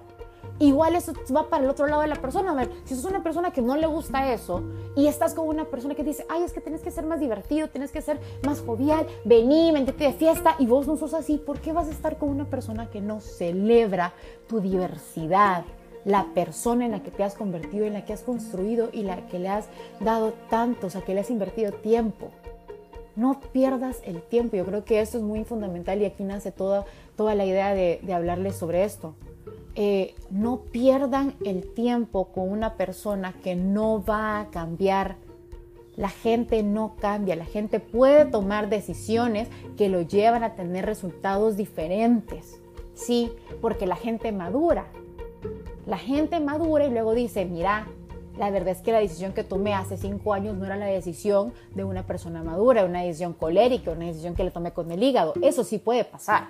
Igual 0.60 0.96
eso 0.96 1.14
va 1.36 1.50
para 1.50 1.64
el 1.64 1.70
otro 1.70 1.88
lado 1.88 2.02
de 2.02 2.08
la 2.08 2.16
persona. 2.16 2.52
A 2.52 2.56
ver, 2.56 2.72
si 2.86 2.96
sos 2.96 3.06
una 3.06 3.24
persona 3.24 3.52
que 3.52 3.62
no 3.62 3.76
le 3.76 3.88
gusta 3.88 4.32
eso 4.34 4.64
y 4.96 5.08
estás 5.08 5.34
con 5.34 5.48
una 5.48 5.66
persona 5.66 5.96
que 5.96 6.04
dice, 6.04 6.26
ay, 6.30 6.44
es 6.44 6.54
que 6.54 6.62
tienes 6.62 6.82
que 6.82 6.92
ser 6.92 7.06
más 7.06 7.20
divertido, 7.20 7.70
tienes 7.70 7.92
que 7.92 8.02
ser 8.02 8.20
más 8.46 8.62
jovial, 8.62 9.06
vení, 9.26 9.72
métete 9.72 10.06
de 10.06 10.14
fiesta 10.14 10.56
y 10.60 10.66
vos 10.66 10.88
no 10.88 10.98
sos 10.98 11.14
así, 11.14 11.38
¿por 11.38 11.60
qué 11.60 11.74
vas 11.74 11.88
a 11.88 11.92
estar 11.92 12.18
con 12.18 12.30
una 12.30 12.46
persona 12.46 12.90
que 12.90 13.02
no 13.02 13.20
celebra 13.20 14.14
tu 14.48 14.60
diversidad? 14.60 15.64
La 16.06 16.28
persona 16.34 16.86
en 16.86 16.92
la 16.92 17.04
que 17.04 17.12
te 17.12 17.24
has 17.24 17.36
convertido, 17.36 17.86
en 17.86 17.94
la 17.94 18.06
que 18.06 18.14
has 18.14 18.22
construido 18.22 18.90
y 18.94 19.04
la 19.04 19.28
que 19.28 19.40
le 19.40 19.50
has 19.50 19.68
dado 20.00 20.34
tanto, 20.50 20.88
o 20.88 20.90
sea, 20.90 21.02
que 21.02 21.14
le 21.14 21.20
has 21.20 21.30
invertido 21.30 21.74
tiempo. 21.74 22.30
No 23.18 23.42
pierdas 23.52 24.00
el 24.06 24.22
tiempo. 24.22 24.56
Yo 24.56 24.64
creo 24.64 24.86
que 24.86 25.02
esto 25.02 25.18
es 25.18 25.24
muy 25.24 25.44
fundamental 25.44 26.00
y 26.02 26.06
aquí 26.06 26.24
nace 26.24 26.52
toda, 26.52 26.86
toda 27.18 27.36
la 27.36 27.46
idea 27.46 27.74
de, 27.74 28.00
de 28.04 28.14
hablarles 28.14 28.56
sobre 28.56 28.86
esto. 28.86 29.16
Eh, 29.80 30.16
no 30.32 30.62
pierdan 30.62 31.36
el 31.46 31.72
tiempo 31.72 32.30
con 32.30 32.50
una 32.50 32.78
persona 32.78 33.34
que 33.44 33.56
no 33.56 34.04
va 34.04 34.40
a 34.40 34.50
cambiar. 34.50 35.18
La 35.96 36.10
gente 36.10 36.64
no 36.64 36.96
cambia, 37.00 37.36
la 37.36 37.46
gente 37.46 37.80
puede 37.80 38.26
tomar 38.26 38.70
decisiones 38.70 39.50
que 39.78 39.88
lo 39.90 40.02
llevan 40.02 40.44
a 40.44 40.56
tener 40.56 40.88
resultados 40.88 41.58
diferentes. 41.58 42.60
Sí, 42.96 43.32
porque 43.62 43.86
la 43.86 43.96
gente 43.96 44.32
madura. 44.32 44.88
La 45.86 46.00
gente 46.00 46.40
madura 46.40 46.88
y 46.88 46.90
luego 46.90 47.14
dice, 47.14 47.46
mira, 47.46 47.86
la 48.36 48.50
verdad 48.50 48.70
es 48.70 48.82
que 48.82 48.92
la 48.92 49.00
decisión 49.00 49.34
que 49.34 49.44
tomé 49.44 49.76
hace 49.76 49.96
cinco 49.96 50.34
años 50.34 50.56
no 50.58 50.66
era 50.66 50.76
la 50.76 50.88
decisión 50.88 51.54
de 51.76 51.84
una 51.84 52.02
persona 52.02 52.42
madura, 52.42 52.84
una 52.84 53.04
decisión 53.04 53.34
colérica, 53.34 53.92
una 53.92 54.06
decisión 54.06 54.34
que 54.34 54.44
le 54.44 54.50
tomé 54.50 54.74
con 54.74 54.92
el 54.92 55.04
hígado. 55.04 55.36
Eso 55.44 55.64
sí 55.64 55.78
puede 55.78 56.04
pasar. 56.04 56.48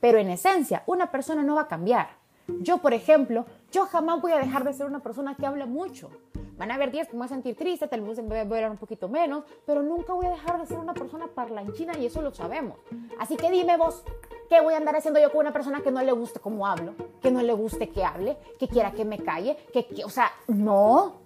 Pero 0.00 0.18
en 0.18 0.30
esencia, 0.30 0.84
una 0.86 1.10
persona 1.10 1.42
no 1.42 1.56
va 1.56 1.62
a 1.62 1.68
cambiar. 1.68 2.17
Yo, 2.60 2.78
por 2.78 2.94
ejemplo, 2.94 3.46
yo 3.70 3.86
jamás 3.86 4.20
voy 4.20 4.32
a 4.32 4.38
dejar 4.38 4.64
de 4.64 4.72
ser 4.72 4.86
una 4.86 5.00
persona 5.00 5.36
que 5.36 5.46
habla 5.46 5.66
mucho, 5.66 6.10
Van 6.58 6.72
a 6.72 6.74
haber 6.74 6.90
días 6.90 7.06
que 7.06 7.12
me 7.12 7.18
voy 7.18 7.26
a 7.26 7.28
sentir 7.28 7.54
triste, 7.54 7.86
tal 7.86 8.00
vez 8.00 8.20
voy 8.20 8.36
a 8.36 8.44
ver 8.44 8.68
un 8.68 8.76
poquito 8.76 9.08
menos, 9.08 9.44
pero 9.64 9.80
nunca 9.80 10.12
voy 10.12 10.26
a 10.26 10.30
dejar 10.30 10.58
de 10.60 10.66
ser 10.66 10.78
una 10.78 10.92
persona 10.92 11.28
parlanchina 11.28 11.96
y 11.96 12.06
eso 12.06 12.20
lo 12.20 12.34
sabemos. 12.34 12.76
Así 13.20 13.36
que 13.36 13.48
dime 13.48 13.76
vos, 13.76 14.02
¿qué 14.48 14.60
voy 14.60 14.74
a 14.74 14.78
andar 14.78 14.96
haciendo 14.96 15.20
yo 15.20 15.30
con 15.30 15.42
una 15.42 15.52
persona 15.52 15.82
que 15.82 15.92
no 15.92 16.02
le 16.02 16.10
guste 16.10 16.40
cómo 16.40 16.66
hablo? 16.66 16.94
Que 17.22 17.30
no 17.30 17.42
le 17.42 17.52
guste 17.52 17.90
que 17.90 18.02
hable, 18.02 18.36
que 18.58 18.66
quiera 18.66 18.90
que 18.90 19.04
me 19.04 19.18
calle, 19.18 19.56
que, 19.72 19.86
que 19.86 20.04
o 20.04 20.10
sea, 20.10 20.32
no, 20.48 21.20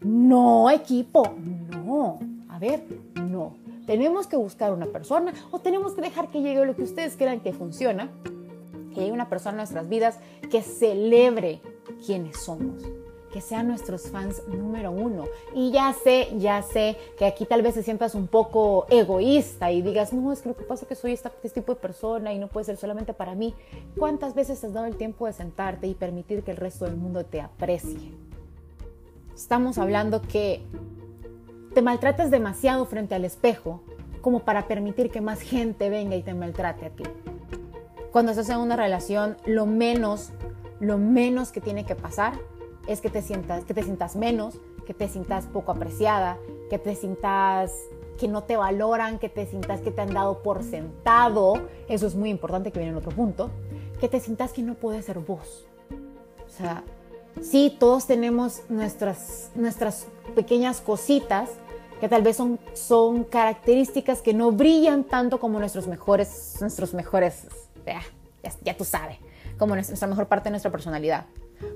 no, 0.00 0.68
equipo, 0.68 1.22
no. 1.82 2.18
A 2.50 2.58
ver, 2.58 2.84
no. 3.14 3.54
Tenemos 3.86 4.26
que 4.26 4.36
buscar 4.36 4.74
una 4.74 4.86
persona 4.86 5.32
o 5.52 5.58
tenemos 5.58 5.94
que 5.94 6.02
dejar 6.02 6.28
que 6.28 6.42
llegue 6.42 6.66
lo 6.66 6.76
que 6.76 6.82
ustedes 6.82 7.16
crean 7.16 7.40
que 7.40 7.54
funciona, 7.54 8.10
que 8.96 9.02
llegue 9.02 9.12
una 9.12 9.28
persona 9.28 9.52
en 9.52 9.56
nuestras 9.58 9.88
vidas 9.88 10.18
que 10.50 10.62
celebre 10.62 11.60
quienes 12.04 12.38
somos 12.42 12.82
que 13.36 13.42
sean 13.42 13.68
nuestros 13.68 14.08
fans 14.08 14.42
número 14.48 14.90
uno. 14.90 15.24
Y 15.54 15.70
ya 15.70 15.92
sé, 15.92 16.28
ya 16.38 16.62
sé 16.62 16.96
que 17.18 17.26
aquí 17.26 17.44
tal 17.44 17.60
vez 17.60 17.74
te 17.74 17.82
sientas 17.82 18.14
un 18.14 18.28
poco 18.28 18.86
egoísta 18.88 19.70
y 19.70 19.82
digas, 19.82 20.14
no, 20.14 20.32
es 20.32 20.40
que 20.40 20.48
lo 20.48 20.56
que 20.56 20.64
pasa 20.64 20.84
es 20.84 20.88
que 20.88 20.94
soy 20.94 21.12
este 21.12 21.30
tipo 21.50 21.74
de 21.74 21.80
persona 21.80 22.32
y 22.32 22.38
no 22.38 22.48
puede 22.48 22.64
ser 22.64 22.78
solamente 22.78 23.12
para 23.12 23.34
mí. 23.34 23.54
¿Cuántas 23.98 24.34
veces 24.34 24.64
has 24.64 24.72
dado 24.72 24.86
el 24.86 24.96
tiempo 24.96 25.26
de 25.26 25.34
sentarte 25.34 25.86
y 25.86 25.92
permitir 25.92 26.44
que 26.44 26.52
el 26.52 26.56
resto 26.56 26.86
del 26.86 26.96
mundo 26.96 27.26
te 27.26 27.42
aprecie? 27.42 28.12
Estamos 29.34 29.76
hablando 29.76 30.22
que 30.22 30.62
te 31.74 31.82
maltratas 31.82 32.30
demasiado 32.30 32.86
frente 32.86 33.14
al 33.14 33.26
espejo 33.26 33.82
como 34.22 34.40
para 34.40 34.66
permitir 34.66 35.10
que 35.10 35.20
más 35.20 35.42
gente 35.42 35.90
venga 35.90 36.16
y 36.16 36.22
te 36.22 36.32
maltrate 36.32 36.86
a 36.86 36.88
ti. 36.88 37.04
Cuando 38.16 38.32
estás 38.32 38.48
en 38.48 38.56
una 38.56 38.76
relación, 38.76 39.36
lo 39.44 39.66
menos, 39.66 40.30
lo 40.80 40.96
menos 40.96 41.52
que 41.52 41.60
tiene 41.60 41.84
que 41.84 41.94
pasar 41.94 42.32
es 42.88 43.02
que 43.02 43.10
te 43.10 43.20
sientas, 43.20 43.66
que 43.66 43.74
te 43.74 43.82
sientas 43.82 44.16
menos, 44.16 44.58
que 44.86 44.94
te 44.94 45.06
sientas 45.06 45.44
poco 45.44 45.72
apreciada, 45.72 46.38
que 46.70 46.78
te 46.78 46.94
sientas 46.94 47.74
que 48.18 48.26
no 48.26 48.44
te 48.44 48.56
valoran, 48.56 49.18
que 49.18 49.28
te 49.28 49.44
sientas 49.44 49.82
que 49.82 49.90
te 49.90 50.00
han 50.00 50.14
dado 50.14 50.42
por 50.42 50.62
sentado, 50.62 51.68
eso 51.90 52.06
es 52.06 52.14
muy 52.14 52.30
importante 52.30 52.72
que 52.72 52.78
viene 52.78 52.92
en 52.92 52.96
otro 52.96 53.10
punto, 53.10 53.50
que 54.00 54.08
te 54.08 54.18
sientas 54.18 54.54
que 54.54 54.62
no 54.62 54.76
puedes 54.76 55.04
ser 55.04 55.18
vos. 55.18 55.66
O 56.46 56.48
sea, 56.48 56.84
sí, 57.42 57.76
todos 57.78 58.06
tenemos 58.06 58.62
nuestras, 58.70 59.50
nuestras 59.54 60.06
pequeñas 60.34 60.80
cositas 60.80 61.50
que 62.00 62.08
tal 62.08 62.22
vez 62.22 62.36
son, 62.36 62.58
son 62.72 63.24
características 63.24 64.22
que 64.22 64.32
no 64.32 64.52
brillan 64.52 65.04
tanto 65.04 65.38
como 65.38 65.58
nuestros 65.58 65.86
mejores, 65.86 66.56
nuestros 66.60 66.94
mejores, 66.94 67.46
ya, 67.94 68.52
ya 68.62 68.76
tú 68.76 68.84
sabes, 68.84 69.18
como 69.58 69.74
nuestra 69.74 70.06
mejor 70.08 70.26
parte 70.26 70.44
de 70.44 70.50
nuestra 70.50 70.70
personalidad. 70.70 71.26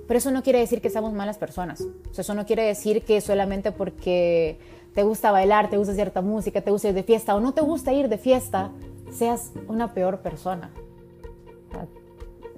Pero 0.06 0.18
eso 0.18 0.30
no 0.30 0.42
quiere 0.42 0.58
decir 0.58 0.80
que 0.80 0.90
seamos 0.90 1.12
malas 1.12 1.38
personas. 1.38 1.80
O 1.80 2.14
sea, 2.14 2.22
eso 2.22 2.34
no 2.34 2.44
quiere 2.44 2.64
decir 2.64 3.02
que 3.02 3.20
solamente 3.20 3.72
porque 3.72 4.58
te 4.94 5.02
gusta 5.02 5.30
bailar, 5.30 5.70
te 5.70 5.76
gusta 5.76 5.94
cierta 5.94 6.20
música, 6.20 6.60
te 6.60 6.70
gusta 6.70 6.88
ir 6.88 6.94
de 6.94 7.02
fiesta 7.02 7.34
o 7.34 7.40
no 7.40 7.54
te 7.54 7.62
gusta 7.62 7.92
ir 7.92 8.08
de 8.08 8.18
fiesta, 8.18 8.70
seas 9.10 9.52
una 9.68 9.94
peor 9.94 10.20
persona. 10.20 10.70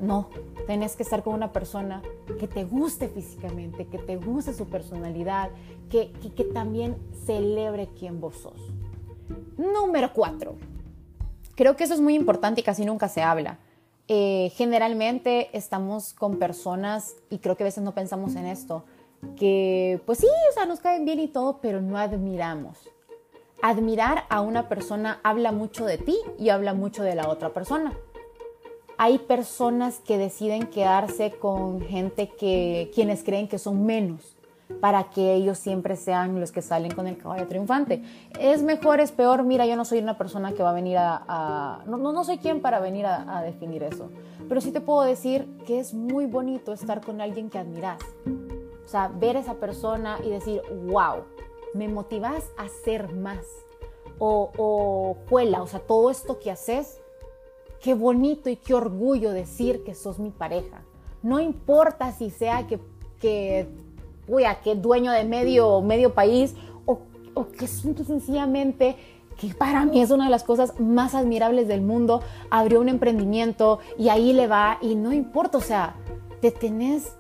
No, 0.01 0.31
tenés 0.67 0.97
que 0.97 1.05
estar 1.05 1.23
con 1.23 1.35
una 1.35 1.53
persona 1.53 2.03
que 2.41 2.49
te 2.49 2.65
guste 2.65 3.09
físicamente, 3.09 3.87
que 3.87 3.99
te 3.99 4.17
guste 4.17 4.53
su 4.53 4.67
personalidad, 4.67 5.51
que, 5.91 6.11
que, 6.21 6.33
que 6.33 6.45
también 6.45 6.97
celebre 7.25 7.89
quién 7.97 8.21
vos 8.21 8.35
sos. 8.37 8.59
Número 9.57 10.13
cuatro. 10.13 10.57
Creo 11.55 11.77
que 11.77 11.85
eso 11.85 11.95
es 11.95 12.01
muy 12.01 12.15
importante 12.15 12.61
y 12.61 12.65
casi 12.65 12.85
nunca 12.85 13.09
se 13.09 13.23
habla. 13.23 13.59
Eh, 14.09 14.53
generalmente 14.57 15.51
estamos 15.53 16.13
con 16.13 16.39
personas, 16.39 17.15
y 17.31 17.39
creo 17.39 17.57
que 17.57 17.63
a 17.63 17.67
veces 17.67 17.85
no 17.85 17.95
pensamos 17.95 18.35
en 18.37 18.47
esto, 18.47 18.85
que 19.37 20.01
pues 20.07 20.19
sí, 20.19 20.27
o 20.51 20.53
sea, 20.55 20.67
nos 20.67 20.81
caen 20.81 21.05
bien 21.05 21.21
y 21.21 21.29
todo, 21.29 21.59
pero 21.61 21.81
no 21.81 21.99
admiramos. 21.99 22.79
Admirar 23.63 24.25
a 24.29 24.41
una 24.41 24.69
persona 24.69 25.21
habla 25.23 25.53
mucho 25.53 25.85
de 25.85 25.99
ti 25.99 26.17
y 26.39 26.49
habla 26.49 26.75
mucho 26.75 27.03
de 27.03 27.15
la 27.15 27.29
otra 27.29 27.51
persona. 27.51 27.97
Hay 28.99 29.19
personas 29.19 30.01
que 30.01 30.19
deciden 30.19 30.67
quedarse 30.67 31.31
con 31.31 31.81
gente 31.83 32.29
que 32.29 32.91
quienes 32.95 33.23
creen 33.23 33.47
que 33.49 33.59
son 33.59 33.85
menos 33.87 34.32
para 34.81 35.11
que 35.11 35.35
ellos 35.35 35.59
siempre 35.59 35.97
sean 35.97 36.41
los 36.41 36.53
que 36.53 36.63
salen 36.63 36.93
con 36.93 37.07
el 37.07 37.17
caballo 37.17 37.47
triunfante. 37.47 38.03
Es 38.39 38.63
mejor, 38.63 39.01
es 39.01 39.13
peor, 39.13 39.45
mira, 39.45 39.67
yo 39.67 39.77
no 39.77 39.85
soy 39.85 39.99
una 39.99 40.19
persona 40.19 40.53
que 40.53 40.63
va 40.63 40.71
a 40.71 40.75
venir 40.75 40.97
a... 40.99 41.83
no, 41.87 41.97
no, 41.97 42.25
soy 42.25 42.39
quien 42.39 42.61
para 42.61 42.81
venir 42.81 43.07
a, 43.07 43.43
definir 43.43 43.83
eso, 43.83 44.11
pero 44.49 44.61
sí 44.61 44.71
te 44.73 44.81
puedo 44.81 45.03
decir 45.03 45.49
que 45.67 45.79
es 45.79 45.95
muy 45.95 46.27
bonito 46.27 46.73
estar 46.73 47.01
con 47.01 47.21
alguien 47.21 47.51
que 47.51 47.59
admiras. 47.59 48.01
O 48.85 48.89
sea, 48.89 49.09
ver 49.09 49.37
a 49.37 49.41
esa 49.41 49.55
persona 49.55 50.19
y 50.25 50.31
decir, 50.31 50.61
wow, 50.87 51.25
me 51.75 51.89
motivas 51.89 52.45
a 52.57 52.65
hacer 52.65 53.13
más. 53.15 53.47
O, 54.19 54.51
o 54.59 55.17
o 55.31 55.67
sea, 55.67 55.81
todo 55.81 56.11
esto 56.11 56.39
que 56.39 56.51
haces, 56.51 57.01
qué 57.81 57.95
bonito 57.95 58.51
y 58.51 58.57
qué 58.57 58.75
orgullo 58.75 59.33
decir 59.33 59.83
que 59.85 59.95
sos 59.95 60.19
mi 60.19 60.31
pareja. 60.31 60.83
No 61.23 61.41
importa 61.41 62.13
si 62.13 62.31
sea 62.31 62.67
que 62.67 62.79
uy, 64.29 64.45
a 64.45 64.61
qué 64.61 64.75
dueño 64.75 65.13
de 65.13 65.25
medio, 65.25 65.81
medio 65.81 66.15
país, 66.15 66.55
o, 66.87 67.01
o 67.35 67.49
que 67.49 67.67
simple 67.67 68.05
sencillamente 68.05 68.97
que 69.39 69.55
para 69.55 69.85
mí 69.85 70.01
es 70.01 70.11
una 70.11 70.25
de 70.25 70.31
las 70.31 70.45
cosas 70.45 70.79
más 70.79 71.15
admirables 71.15 71.67
del 71.69 71.81
mundo, 71.81 72.23
abrió 72.51 72.81
un 72.81 72.89
emprendimiento 72.89 73.81
y 73.99 74.09
ahí 74.09 74.33
le 74.33 74.47
va 74.47 74.79
y 74.81 74.95
no 74.95 75.13
importa, 75.13 75.59
o 75.59 75.61
sea, 75.61 75.97
te 76.41 76.51
tenés, 76.51 77.17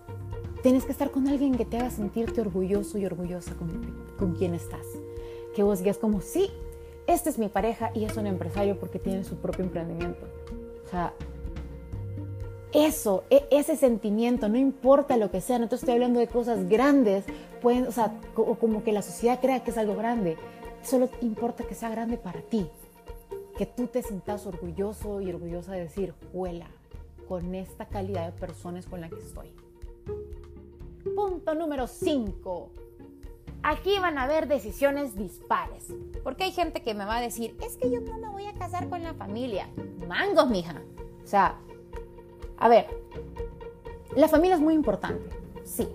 tienes 0.62 0.84
que 0.84 0.92
estar 0.92 1.10
con 1.10 1.26
alguien 1.28 1.56
que 1.56 1.64
te 1.64 1.78
haga 1.78 1.90
sentirte 1.90 2.40
orgulloso 2.40 2.98
y 2.98 3.06
orgullosa 3.06 3.54
con, 3.54 3.68
con 4.18 4.34
quien 4.34 4.54
estás. 4.54 4.86
Que 5.54 5.62
vos 5.62 5.80
digas 5.80 5.98
como, 5.98 6.20
sí, 6.20 6.50
este 7.06 7.30
es 7.30 7.38
mi 7.38 7.48
pareja 7.48 7.90
y 7.94 8.04
es 8.04 8.16
un 8.16 8.26
empresario 8.26 8.78
porque 8.78 8.98
tiene 8.98 9.24
su 9.24 9.36
propio 9.36 9.64
emprendimiento. 9.64 10.26
O 10.84 10.88
sea, 10.88 11.12
eso, 12.72 13.24
e, 13.30 13.46
ese 13.50 13.76
sentimiento, 13.76 14.48
no 14.48 14.58
importa 14.58 15.16
lo 15.16 15.30
que 15.30 15.40
sea, 15.40 15.58
no 15.58 15.68
te 15.68 15.76
estoy 15.76 15.94
hablando 15.94 16.20
de 16.20 16.28
cosas 16.28 16.68
grandes, 16.68 17.24
pueden, 17.60 17.86
o 17.86 17.92
sea, 17.92 18.12
como 18.34 18.82
que 18.82 18.92
la 18.92 19.02
sociedad 19.02 19.40
crea 19.40 19.62
que 19.62 19.70
es 19.70 19.78
algo 19.78 19.94
grande, 19.94 20.36
solo 20.82 21.08
importa 21.20 21.64
que 21.64 21.74
sea 21.74 21.90
grande 21.90 22.16
para 22.16 22.40
ti, 22.40 22.66
que 23.56 23.66
tú 23.66 23.86
te 23.86 24.02
sientas 24.02 24.46
orgulloso 24.46 25.20
y 25.20 25.30
orgullosa 25.30 25.72
de 25.72 25.80
decir, 25.80 26.14
huela, 26.32 26.66
con 27.28 27.54
esta 27.54 27.86
calidad 27.86 28.32
de 28.32 28.38
personas 28.38 28.86
con 28.86 29.00
la 29.00 29.08
que 29.08 29.20
estoy. 29.20 29.52
Punto 31.14 31.54
número 31.54 31.86
5. 31.86 32.70
Aquí 33.62 33.98
van 34.00 34.18
a 34.18 34.24
haber 34.24 34.48
decisiones 34.48 35.16
dispares. 35.16 35.94
Porque 36.24 36.44
hay 36.44 36.52
gente 36.52 36.82
que 36.82 36.94
me 36.94 37.04
va 37.04 37.16
a 37.16 37.20
decir, 37.20 37.56
es 37.64 37.76
que 37.76 37.90
yo 37.90 38.00
no 38.00 38.18
me 38.18 38.28
voy 38.28 38.46
a 38.46 38.54
casar 38.54 38.88
con 38.88 39.02
la 39.02 39.14
familia. 39.14 39.68
Mangos, 40.06 40.48
mija. 40.50 40.82
O 41.22 41.26
sea, 41.26 41.58
a 42.62 42.68
ver, 42.68 42.86
la 44.14 44.28
familia 44.28 44.54
es 44.54 44.60
muy 44.60 44.74
importante, 44.74 45.36
sí, 45.64 45.88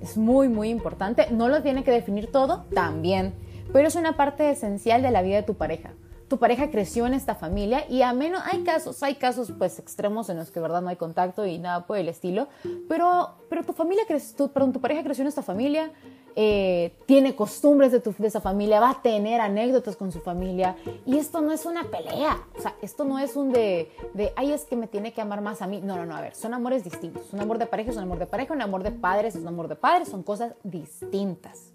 es 0.00 0.16
muy, 0.16 0.48
muy 0.48 0.68
importante. 0.68 1.26
No 1.32 1.48
lo 1.48 1.60
tiene 1.60 1.82
que 1.82 1.90
definir 1.90 2.30
todo, 2.30 2.66
también, 2.72 3.34
pero 3.72 3.88
es 3.88 3.96
una 3.96 4.16
parte 4.16 4.48
esencial 4.48 5.02
de 5.02 5.10
la 5.10 5.22
vida 5.22 5.36
de 5.36 5.42
tu 5.42 5.54
pareja. 5.54 5.90
Tu 6.28 6.38
pareja 6.38 6.70
creció 6.70 7.04
en 7.06 7.14
esta 7.14 7.34
familia 7.34 7.84
y 7.90 8.02
a 8.02 8.12
menos 8.12 8.42
hay 8.44 8.62
casos, 8.62 9.02
hay 9.02 9.16
casos 9.16 9.52
pues 9.58 9.80
extremos 9.80 10.28
en 10.28 10.36
los 10.36 10.52
que 10.52 10.60
verdad 10.60 10.82
no 10.82 10.88
hay 10.88 10.96
contacto 10.96 11.46
y 11.46 11.58
nada 11.58 11.84
por 11.84 11.98
el 11.98 12.08
estilo, 12.08 12.46
pero, 12.88 13.34
pero 13.50 13.64
tu 13.64 13.72
familia 13.72 14.04
creció, 14.06 14.46
perdón, 14.52 14.72
tu 14.72 14.80
pareja 14.80 15.02
creció 15.02 15.22
en 15.22 15.28
esta 15.28 15.42
familia, 15.42 15.90
eh, 16.36 16.92
tiene 17.06 17.36
costumbres 17.36 17.92
de, 17.92 18.00
tu, 18.00 18.14
de 18.18 18.28
esa 18.28 18.40
familia, 18.40 18.80
va 18.80 18.90
a 18.90 19.02
tener 19.02 19.40
anécdotas 19.40 19.96
con 19.96 20.12
su 20.12 20.20
familia. 20.20 20.76
Y 21.06 21.18
esto 21.18 21.40
no 21.40 21.52
es 21.52 21.66
una 21.66 21.84
pelea, 21.84 22.46
o 22.56 22.60
sea, 22.60 22.74
esto 22.82 23.04
no 23.04 23.18
es 23.18 23.36
un 23.36 23.52
de, 23.52 23.90
de, 24.14 24.32
ay, 24.36 24.52
es 24.52 24.64
que 24.64 24.76
me 24.76 24.86
tiene 24.86 25.12
que 25.12 25.20
amar 25.20 25.40
más 25.40 25.62
a 25.62 25.66
mí. 25.66 25.80
No, 25.82 25.96
no, 25.96 26.06
no, 26.06 26.16
a 26.16 26.20
ver, 26.20 26.34
son 26.34 26.54
amores 26.54 26.84
distintos. 26.84 27.32
Un 27.32 27.40
amor 27.40 27.58
de 27.58 27.66
pareja 27.66 27.90
es 27.90 27.96
un 27.96 28.02
amor 28.02 28.18
de 28.18 28.26
pareja, 28.26 28.54
un 28.54 28.62
amor 28.62 28.82
de 28.82 28.92
padres 28.92 29.34
es 29.34 29.42
un 29.42 29.48
amor 29.48 29.68
de 29.68 29.76
padres, 29.76 30.08
son 30.08 30.22
cosas 30.22 30.54
distintas. 30.62 31.73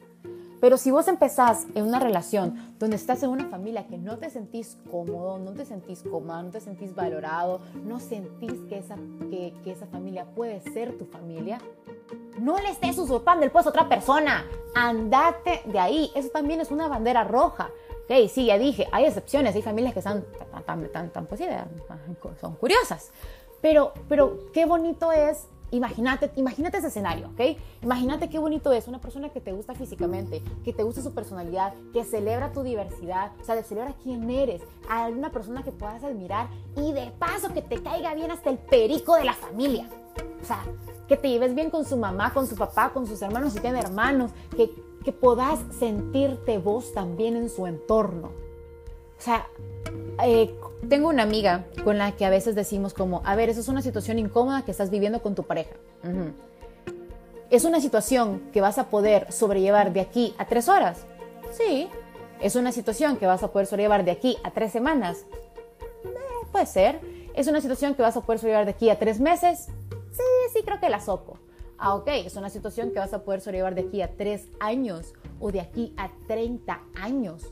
Pero 0.59 0.77
si 0.77 0.91
vos 0.91 1.07
empezás 1.07 1.65
en 1.75 1.85
una 1.85 1.99
relación 1.99 2.75
donde 2.79 2.95
estás 2.95 3.23
en 3.23 3.29
una 3.29 3.45
familia 3.47 3.87
que 3.87 3.97
no 3.97 4.17
te 4.17 4.29
sentís 4.29 4.77
cómodo, 4.91 5.39
no 5.39 5.53
te 5.53 5.65
sentís 5.65 6.03
cómoda, 6.03 6.43
no 6.43 6.49
te 6.49 6.59
sentís 6.59 6.93
valorado, 6.93 7.61
no 7.85 7.99
sentís 7.99 8.53
que 8.67 8.77
esa, 8.77 8.95
que, 9.29 9.53
que 9.63 9.71
esa 9.71 9.87
familia 9.87 10.25
puede 10.35 10.59
ser 10.61 10.97
tu 10.97 11.05
familia, 11.05 11.59
no 12.39 12.57
le 12.59 12.69
estés 12.69 12.97
usurpando 12.97 13.45
el 13.45 13.51
puesto 13.51 13.69
a 13.69 13.71
otra 13.71 13.89
persona. 13.89 14.45
Andate 14.75 15.61
de 15.65 15.79
ahí. 15.79 16.11
Eso 16.15 16.29
también 16.29 16.61
es 16.61 16.71
una 16.71 16.87
bandera 16.87 17.23
roja. 17.23 17.69
Ok, 18.05 18.27
sí, 18.29 18.45
ya 18.45 18.57
dije, 18.57 18.87
hay 18.91 19.05
excepciones, 19.05 19.55
hay 19.55 19.61
familias 19.61 19.93
que 19.93 20.01
son 20.01 20.25
tan, 20.65 20.87
tan, 20.91 21.09
tan, 21.11 21.25
pues 21.25 21.41
son 22.41 22.55
curiosas. 22.55 23.11
Pero, 23.61 23.93
pero 24.07 24.51
qué 24.53 24.65
bonito 24.65 25.11
es 25.11 25.47
Imagínate, 25.71 26.31
imagínate 26.35 26.77
ese 26.77 26.87
escenario, 26.87 27.27
¿ok? 27.27 27.57
Imagínate 27.83 28.29
qué 28.29 28.39
bonito 28.39 28.71
es 28.71 28.87
una 28.87 28.99
persona 28.99 29.29
que 29.29 29.39
te 29.39 29.51
gusta 29.51 29.75
físicamente, 29.75 30.41
que 30.63 30.73
te 30.73 30.83
gusta 30.83 31.01
su 31.01 31.13
personalidad, 31.13 31.73
que 31.93 32.03
celebra 32.03 32.51
tu 32.51 32.63
diversidad, 32.63 33.31
o 33.39 33.43
sea, 33.43 33.61
celebra 33.63 33.93
quién 34.01 34.29
eres, 34.29 34.61
a 34.89 35.07
una 35.07 35.31
persona 35.31 35.63
que 35.63 35.71
puedas 35.71 36.03
admirar 36.03 36.47
y 36.75 36.91
de 36.91 37.11
paso 37.19 37.53
que 37.53 37.61
te 37.61 37.81
caiga 37.81 38.15
bien 38.15 38.31
hasta 38.31 38.49
el 38.49 38.57
perico 38.57 39.15
de 39.15 39.25
la 39.25 39.33
familia. 39.33 39.87
O 40.41 40.45
sea, 40.45 40.63
que 41.07 41.17
te 41.17 41.29
lleves 41.29 41.53
bien 41.53 41.69
con 41.69 41.85
su 41.85 41.97
mamá, 41.97 42.33
con 42.33 42.47
su 42.47 42.55
papá, 42.55 42.91
con 42.91 43.05
sus 43.05 43.21
hermanos, 43.21 43.53
si 43.53 43.59
tiene 43.59 43.79
hermanos, 43.79 44.31
que, 44.55 44.71
que 45.03 45.11
puedas 45.11 45.59
sentirte 45.77 46.57
vos 46.57 46.93
también 46.93 47.35
en 47.35 47.49
su 47.49 47.67
entorno. 47.67 48.27
O 48.27 49.21
sea, 49.21 49.47
eh, 50.23 50.55
tengo 50.87 51.09
una 51.09 51.23
amiga 51.23 51.65
con 51.83 51.97
la 51.97 52.13
que 52.13 52.25
a 52.25 52.29
veces 52.29 52.55
decimos 52.55 52.93
como, 52.93 53.21
a 53.25 53.35
ver, 53.35 53.49
esa 53.49 53.59
es 53.59 53.67
una 53.67 53.81
situación 53.81 54.19
incómoda 54.19 54.63
que 54.63 54.71
estás 54.71 54.89
viviendo 54.89 55.21
con 55.21 55.35
tu 55.35 55.43
pareja. 55.43 55.75
¿Es 57.49 57.65
una 57.65 57.81
situación 57.81 58.41
que 58.53 58.61
vas 58.61 58.77
a 58.77 58.89
poder 58.89 59.31
sobrellevar 59.31 59.91
de 59.91 60.01
aquí 60.01 60.35
a 60.37 60.45
tres 60.45 60.69
horas? 60.69 61.05
Sí. 61.51 61.89
¿Es 62.39 62.55
una 62.55 62.71
situación 62.71 63.17
que 63.17 63.25
vas 63.25 63.43
a 63.43 63.51
poder 63.51 63.67
sobrellevar 63.67 64.05
de 64.05 64.11
aquí 64.11 64.37
a 64.43 64.51
tres 64.51 64.71
semanas? 64.71 65.25
Eh, 66.05 66.47
puede 66.51 66.65
ser. 66.65 66.99
¿Es 67.33 67.47
una 67.47 67.59
situación 67.59 67.95
que 67.95 68.01
vas 68.01 68.15
a 68.15 68.21
poder 68.21 68.39
sobrellevar 68.39 68.65
de 68.65 68.71
aquí 68.71 68.89
a 68.89 68.97
tres 68.97 69.19
meses? 69.19 69.67
Sí, 70.11 70.23
sí, 70.53 70.61
creo 70.63 70.79
que 70.79 70.89
la 70.89 70.99
sopo. 71.01 71.37
Ah, 71.77 71.95
ok, 71.95 72.07
es 72.25 72.35
una 72.35 72.49
situación 72.49 72.91
que 72.91 72.99
vas 72.99 73.13
a 73.13 73.23
poder 73.23 73.41
sobrellevar 73.41 73.73
de 73.73 73.81
aquí 73.81 74.01
a 74.01 74.15
tres 74.15 74.47
años 74.59 75.13
o 75.39 75.51
de 75.51 75.61
aquí 75.61 75.93
a 75.97 76.11
30 76.27 76.81
años. 77.01 77.43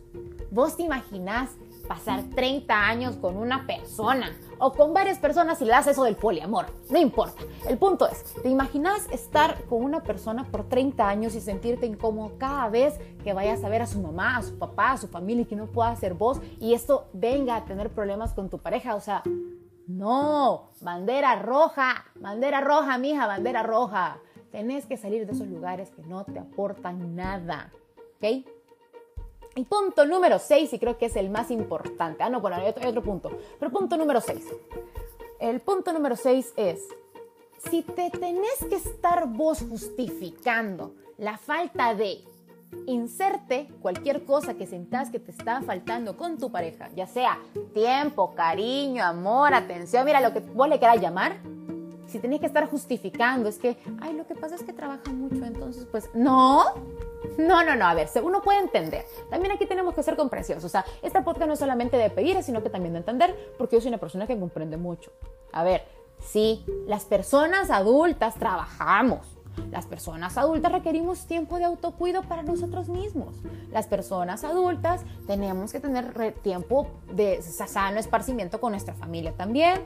¿Vos 0.51 0.75
te 0.75 0.84
imaginás 0.84 1.51
pasar 1.88 2.24
30 2.36 2.74
años 2.74 3.15
con 3.15 3.38
una 3.38 3.65
persona 3.65 4.36
o 4.60 4.74
con 4.74 4.94
varias 4.94 5.20
personas 5.20 5.62
y 5.62 5.65
le 5.65 5.72
das 5.72 5.88
eso 5.88 6.03
del 6.03 6.15
poliamor. 6.15 6.65
No 6.89 7.00
importa. 7.00 7.44
El 7.67 7.77
punto 7.77 8.08
es, 8.08 8.24
¿te 8.41 8.50
imaginas 8.50 9.08
estar 9.12 9.63
con 9.65 9.84
una 9.84 10.03
persona 10.03 10.44
por 10.44 10.67
30 10.67 11.08
años 11.08 11.36
y 11.36 11.41
sentirte 11.41 11.86
incómodo 11.86 12.38
cada 12.38 12.70
vez 12.70 13.00
que 13.24 13.34
vayas 13.34 13.63
a 13.63 13.70
ver 13.70 13.82
a 13.82 13.88
su 13.88 14.00
mamá, 14.00 14.38
a 14.38 14.44
su 14.44 14.58
papá, 14.58 14.91
a 14.91 14.98
su 14.98 15.08
familia 15.08 15.44
y 15.44 15.46
que 15.46 15.56
no 15.56 15.67
pueda 15.67 15.96
ser 15.96 16.13
vos 16.13 16.39
y 16.60 16.74
esto 16.74 17.08
venga 17.13 17.56
a 17.56 17.65
tener 17.65 17.89
problemas 17.89 18.34
con 18.34 18.50
tu 18.50 18.58
pareja? 18.58 18.96
O 18.96 19.00
sea, 19.00 19.24
no, 19.88 20.72
bandera 20.82 21.41
roja, 21.41 22.06
bandera 22.15 22.62
roja, 22.62 22.98
mija, 22.98 23.25
bandera 23.25 23.63
roja. 23.63 24.20
Tenés 24.51 24.86
que 24.86 24.98
salir 24.98 25.25
de 25.25 25.34
esos 25.34 25.48
lugares 25.48 25.91
que 25.91 26.01
no 26.03 26.25
te 26.25 26.39
aportan 26.39 27.15
nada. 27.15 27.72
¿Ok? 28.17 28.46
Y 29.58 29.66
punto 29.66 30.06
número 30.06 30.38
6, 30.38 30.72
y 30.74 30.78
creo 30.78 31.00
que 31.00 31.08
es 31.08 31.16
el 31.16 31.32
más 31.32 31.50
importante. 31.50 32.22
Ah, 32.22 32.30
no, 32.30 32.42
bueno, 32.42 32.58
hay 32.58 32.68
otro, 32.68 33.02
punto. 33.02 33.32
Pero 33.60 33.72
punto 33.72 33.98
número 33.98 34.22
6. 34.22 34.46
El 35.40 35.62
punto 35.62 35.92
número 35.94 36.16
6 36.16 36.54
es, 36.56 36.88
si 37.68 37.82
te 37.82 38.12
tenés 38.12 38.64
que 38.70 38.76
estar 38.76 39.28
vos 39.28 39.66
justificando 39.68 40.94
la 41.18 41.40
falta 41.40 41.96
de 41.96 42.24
inserte 42.86 43.68
cualquier 43.82 44.26
cosa 44.26 44.54
que 44.54 44.68
sentas 44.68 45.10
que 45.10 45.20
te 45.20 45.32
está 45.32 45.64
faltando 45.64 46.18
con 46.18 46.38
tu 46.38 46.52
pareja, 46.52 46.90
ya 46.96 47.08
sea 47.08 47.40
tiempo, 47.74 48.36
cariño, 48.36 49.04
amor, 49.04 49.56
atención, 49.56 50.06
mira 50.06 50.22
lo 50.22 50.34
que 50.34 50.40
vos 50.42 50.70
le 50.70 50.78
quieras 50.78 51.02
llamar, 51.02 51.38
si 52.06 52.20
tenés 52.20 52.40
que 52.40 52.46
estar 52.46 52.70
justificando, 52.70 53.50
es 53.50 53.58
que, 53.58 53.78
ay, 54.02 54.14
lo 54.14 54.28
que 54.28 54.36
pasa 54.36 54.56
es 54.56 54.64
que 54.64 54.74
trabaja 54.74 55.12
mucho, 55.12 55.44
entonces, 55.46 55.88
pues, 55.90 56.10
no, 56.14 56.64
no, 57.38 57.63
no, 57.63 57.75
no, 57.75 57.86
a 57.86 57.93
ver, 57.93 58.07
uno 58.24 58.41
puede 58.41 58.60
entender. 58.60 59.05
También 59.29 59.53
aquí 59.53 59.65
tenemos 59.65 59.93
que 59.93 60.03
ser 60.03 60.15
comprensivos. 60.15 60.63
O 60.63 60.69
sea, 60.69 60.86
esta 61.01 61.24
podcast 61.24 61.48
no 61.48 61.53
es 61.53 61.60
solamente 61.60 61.98
de 61.98 62.10
pedir, 62.10 62.41
sino 62.43 62.63
que 62.63 62.69
también 62.69 62.93
de 62.93 63.00
entender, 63.00 63.53
porque 63.57 63.75
yo 63.75 63.81
soy 63.81 63.89
una 63.89 63.98
persona 63.98 64.27
que 64.27 64.39
comprende 64.39 64.77
mucho. 64.77 65.12
A 65.51 65.63
ver, 65.63 65.84
sí, 66.19 66.65
las 66.88 67.05
personas 67.05 67.69
adultas 67.69 68.36
trabajamos, 68.36 69.37
las 69.72 69.86
personas 69.86 70.38
adultas 70.38 70.72
requerimos 70.72 71.26
tiempo 71.26 71.58
de 71.58 71.66
autocuido 71.66 72.24
para 72.24 72.44
nosotros 72.44 72.90
mismos. 72.90 73.36
Las 73.72 73.88
personas 73.88 74.44
adultas 74.44 75.02
tenemos 75.26 75.72
que 75.72 75.80
tener 75.80 76.34
tiempo 76.42 76.88
de 77.12 77.42
sano 77.42 78.00
esparcimiento 78.00 78.60
con 78.60 78.72
nuestra 78.72 78.94
familia 78.94 79.34
también, 79.36 79.82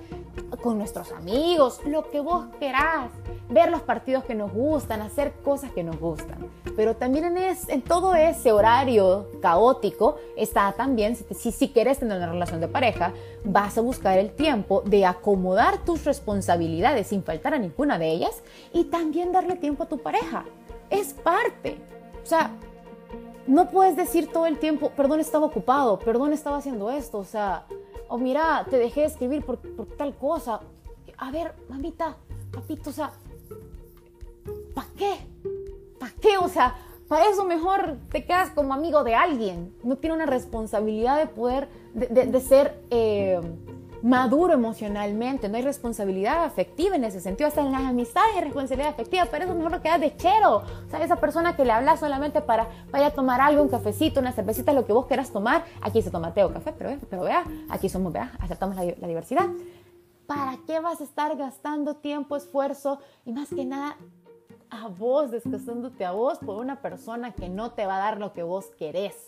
con 0.62 0.78
nuestros 0.78 1.12
amigos, 1.12 1.80
lo 1.86 2.10
que 2.10 2.20
vos 2.20 2.46
querás. 2.60 3.12
Ver 3.50 3.70
los 3.70 3.82
partidos 3.82 4.24
que 4.24 4.34
nos 4.34 4.54
gustan, 4.54 5.02
hacer 5.02 5.34
cosas 5.44 5.72
que 5.72 5.84
nos 5.84 6.00
gustan. 6.00 6.38
Pero 6.76 6.96
también 6.96 7.26
en, 7.26 7.58
en 7.68 7.82
todo 7.82 8.16
ese 8.16 8.54
horario 8.54 9.28
caótico 9.42 10.16
está 10.38 10.72
también, 10.72 11.16
si, 11.16 11.52
si 11.52 11.70
quieres 11.70 12.00
tener 12.00 12.18
una 12.18 12.32
relación 12.32 12.62
de 12.62 12.70
pareja, 12.70 13.12
vas 13.44 13.78
a 13.78 13.82
buscar 13.82 14.18
el 14.18 14.32
tiempo 14.32 14.84
de 14.86 15.06
acomodar 15.06 15.84
tus 15.84 16.06
responsabilidades 16.06 17.08
sin 17.08 17.24
faltar 17.24 17.54
a 17.54 17.60
ninguna 17.60 18.00
de 18.00 18.12
ellas 18.12 18.42
y 18.74 18.86
también 18.86 19.32
darle 19.32 19.58
tiempo 19.62 19.84
a 19.84 19.86
tu 19.86 19.98
pareja. 19.98 20.44
Es 20.90 21.14
parte. 21.14 21.78
O 22.22 22.26
sea, 22.26 22.52
no 23.48 23.70
puedes 23.70 23.96
decir 23.96 24.32
todo 24.32 24.46
el 24.46 24.60
tiempo, 24.60 24.92
perdón, 24.92 25.20
estaba 25.20 25.46
ocupado, 25.46 25.98
perdón, 26.00 26.34
estaba 26.34 26.58
haciendo 26.58 26.92
esto, 26.92 27.18
o 27.18 27.24
sea, 27.24 27.66
o 28.08 28.18
mira, 28.18 28.66
te 28.70 28.78
dejé 28.78 29.06
escribir 29.06 29.44
por, 29.44 29.58
por 29.58 29.88
tal 29.88 30.16
cosa. 30.16 30.62
A 31.18 31.32
ver, 31.32 31.54
mamita, 31.70 32.18
papito, 32.52 32.90
o 32.90 32.94
sea, 32.94 33.12
¿para 34.74 34.88
qué? 34.98 35.16
¿Para 36.00 36.12
qué? 36.14 36.38
O 36.38 36.50
sea, 36.50 36.76
para 37.08 37.28
eso 37.28 37.46
mejor 37.46 37.98
te 38.10 38.26
quedas 38.26 38.52
como 38.52 38.74
amigo 38.74 39.04
de 39.04 39.16
alguien. 39.16 39.76
No 39.84 39.98
tiene 39.98 40.16
una 40.16 40.26
responsabilidad 40.26 41.20
de 41.20 41.28
poder, 41.28 41.70
de, 41.94 42.08
de, 42.08 42.42
ser... 42.42 42.82
Eh, 42.90 43.42
maduro 44.02 44.54
emocionalmente, 44.54 45.48
no 45.50 45.58
hay 45.58 45.64
responsabilidad 45.64 46.44
afectiva 46.44 46.96
en 46.96 47.04
ese 47.04 47.22
sentido, 47.22 47.48
hasta 47.48 47.62
en 47.62 47.72
las 47.72 47.84
amistades 47.84 48.36
hay 48.36 48.44
responsabilidad 48.46 48.90
afectiva, 48.92 49.28
pero 49.30 49.46
eso 49.46 49.56
mejor 49.56 49.72
lo 49.72 49.82
queda 49.82 49.98
de 49.98 50.16
chero, 50.18 50.58
o 50.58 50.90
sea, 50.90 51.04
esa 51.04 51.18
persona 51.18 51.56
que 51.56 51.66
le 51.66 51.72
habla 51.72 51.98
solamente 51.98 52.42
para 52.42 52.68
vaya 52.92 53.08
a 53.08 53.12
tomar 53.12 53.42
algo, 53.42 53.62
un 53.62 53.70
cafecito, 53.70 54.20
una 54.20 54.32
cervecita, 54.32 54.74
lo 54.74 54.86
que 54.86 54.94
vos 54.94 55.06
quieras 55.06 55.32
tomar, 55.32 55.66
aquí 55.82 56.02
se 56.02 56.10
toma 56.10 56.34
té 56.34 56.44
o 56.44 56.52
café, 56.52 56.74
pero, 56.78 56.98
pero 57.10 57.24
vea, 57.24 57.44
aquí 57.70 57.90
somos, 57.90 58.12
vea, 58.12 58.32
aceptamos 58.40 58.76
la, 58.76 58.84
la 58.84 59.08
diversidad. 59.08 59.48
¿Para 60.26 60.58
qué 60.66 60.80
vas 60.80 61.02
a 61.02 61.04
estar 61.04 61.36
gastando 61.36 61.96
tiempo, 61.96 62.36
esfuerzo 62.36 63.00
y 63.26 63.34
más 63.34 63.50
que 63.50 63.66
nada 63.66 63.98
a 64.70 64.88
vos, 64.88 65.32
desgastándote 65.32 66.06
a 66.06 66.12
vos 66.12 66.38
por 66.38 66.58
una 66.58 66.82
persona 66.82 67.34
que 67.34 67.50
no 67.50 67.72
te 67.72 67.86
va 67.86 67.98
a 67.98 68.00
dar 68.00 68.18
lo 68.18 68.32
que 68.32 68.42
vos 68.42 68.68
querés? 68.80 69.28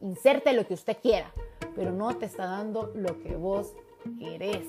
Inserte 0.00 0.52
lo 0.52 0.66
que 0.66 0.74
usted 0.74 0.96
quiera, 1.00 1.30
pero 1.76 1.92
no 1.92 2.16
te 2.16 2.26
está 2.26 2.46
dando 2.46 2.90
lo 2.96 3.22
que 3.22 3.36
vos 3.36 3.72
querés. 4.18 4.66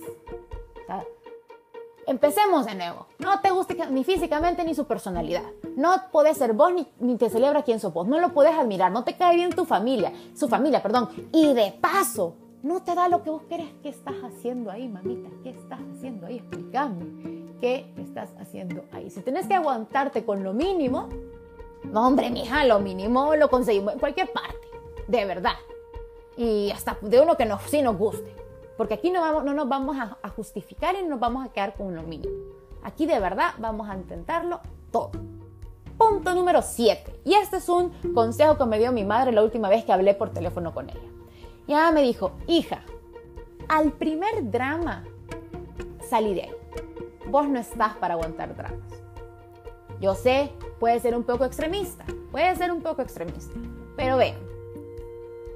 empecemos 2.06 2.66
de 2.66 2.76
nuevo. 2.76 3.08
No 3.20 3.40
te 3.42 3.52
gusta 3.52 3.74
ni 3.90 4.04
físicamente 4.04 4.64
ni 4.64 4.76
su 4.76 4.86
personalidad. 4.86 5.44
No 5.76 5.96
podés 6.12 6.38
ser 6.38 6.54
vos 6.54 6.72
ni, 7.00 7.18
te 7.18 7.30
celebra 7.30 7.64
quién 7.64 7.80
sos 7.80 7.94
vos. 7.94 8.08
No 8.08 8.20
lo 8.20 8.34
podés 8.34 8.54
admirar. 8.54 8.92
No 8.92 9.04
te 9.04 9.16
cae 9.16 9.36
bien 9.36 9.52
tu 9.52 9.66
familia. 9.66 10.12
Su 10.36 10.48
familia, 10.48 10.82
perdón. 10.82 11.10
Y 11.32 11.54
de 11.54 11.72
paso, 11.80 12.36
no 12.62 12.84
te 12.84 12.96
da 12.96 13.10
lo 13.10 13.24
que 13.24 13.30
vos 13.30 13.44
querés. 13.50 13.70
¿Qué 13.82 13.90
estás 13.90 14.16
haciendo 14.24 14.72
ahí, 14.72 14.88
mamita? 14.88 15.30
¿Qué 15.44 15.50
estás 15.52 15.80
haciendo 15.96 16.28
ahí? 16.28 16.38
Explícame. 16.38 17.54
¿Qué 17.60 17.94
estás 17.98 18.30
haciendo 18.40 18.84
ahí? 18.92 19.10
Si 19.10 19.22
tenés 19.22 19.48
que 19.48 19.56
aguantarte 19.56 20.26
con 20.26 20.44
lo 20.44 20.54
mínimo, 20.54 21.10
no, 21.84 22.08
hombre, 22.08 22.30
mija, 22.30 22.66
lo 22.66 22.80
mínimo 22.80 23.36
lo 23.36 23.50
conseguimos 23.50 23.94
en 23.94 24.00
cualquier 24.00 24.32
parte. 24.32 24.68
De 25.08 25.26
verdad. 25.26 25.56
Y 26.38 26.72
hasta 26.72 26.98
de 27.02 27.22
uno 27.22 27.36
que 27.36 27.46
no, 27.46 27.60
sí 27.68 27.82
nos 27.82 27.98
guste. 27.98 28.43
Porque 28.78 28.96
aquí 28.96 29.12
no, 29.12 29.22
vamos, 29.22 29.44
no 29.44 29.54
nos 29.54 29.68
vamos 29.70 29.98
a, 29.98 30.30
justificar 30.30 30.96
y 30.96 31.04
no 31.04 31.10
nos 31.10 31.20
vamos 31.20 31.46
a 31.46 31.50
quedar 31.50 31.76
con 31.76 31.96
lo 31.96 32.04
mínimo. 32.04 32.34
Aquí 32.84 33.06
de 33.06 33.20
verdad 33.20 33.54
vamos 33.60 33.90
a 33.90 33.96
intentarlo 33.96 34.60
todo. 34.92 35.12
Punto 35.98 36.34
número 36.34 36.62
7. 36.62 37.22
Y 37.24 37.36
este 37.36 37.58
es 37.58 37.70
un 37.70 37.92
consejo 38.14 38.58
que 38.58 38.66
me 38.66 38.80
dio 38.80 38.92
mi 38.92 39.04
madre 39.04 39.32
la 39.32 39.44
última 39.44 39.70
vez 39.70 39.86
que 39.86 39.94
hablé 39.94 40.16
por 40.16 40.32
teléfono 40.32 40.74
con 40.74 40.90
ella. 40.90 41.00
Ya 41.68 41.92
me 41.92 42.02
dijo, 42.02 42.32
hija, 42.48 42.82
al 43.68 43.92
primer 43.92 44.50
drama 44.52 45.06
salí 46.10 46.34
de 46.34 46.44
ahí. 46.44 46.52
Vos 47.30 47.48
no 47.48 47.60
estás 47.60 47.96
para 47.96 48.16
aguantar 48.16 48.56
dramas. 48.56 48.80
Yo 50.02 50.16
sé, 50.16 50.52
puede 50.80 51.00
ser 51.00 51.16
un 51.16 51.24
poco 51.24 51.46
extremista, 51.46 52.04
puede 52.32 52.54
ser 52.56 52.72
un 52.72 52.82
poco 52.82 53.02
extremista, 53.02 53.54
pero 53.96 54.18
vean, 54.18 54.38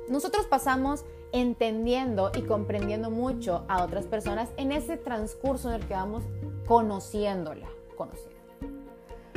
nosotros 0.08 0.45
pasamos 0.45 1.03
entendiendo 1.32 2.32
y 2.36 2.42
comprendiendo 2.42 3.10
mucho 3.12 3.66
a 3.68 3.84
otras 3.84 4.06
personas 4.06 4.50
en 4.58 4.72
ese 4.72 4.98
transcurso 4.98 5.70
en 5.70 5.82
el 5.82 5.88
que 5.88 5.94
vamos 5.94 6.24
conociéndola, 6.68 7.68
conociendo. 7.96 8.38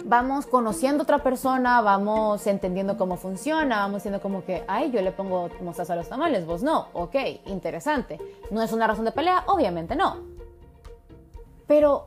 Vamos 0.04 0.46
conociendo 0.46 1.02
a 1.02 1.04
otra 1.04 1.18
persona, 1.22 1.80
vamos 1.82 2.46
entendiendo 2.46 2.96
cómo 2.96 3.16
funciona, 3.16 3.80
vamos 3.80 4.02
siendo 4.02 4.20
como 4.20 4.44
que, 4.44 4.64
ay, 4.66 4.90
yo 4.90 5.02
le 5.02 5.12
pongo 5.12 5.50
mostaza 5.60 5.92
a 5.92 5.96
los 5.96 6.08
tamales, 6.08 6.46
vos 6.46 6.62
no, 6.62 6.88
ok, 6.94 7.16
interesante. 7.46 8.18
¿No 8.50 8.62
es 8.62 8.72
una 8.72 8.86
razón 8.86 9.04
de 9.04 9.12
pelea? 9.12 9.44
Obviamente 9.46 9.94
no. 9.94 10.16
Pero 11.66 12.06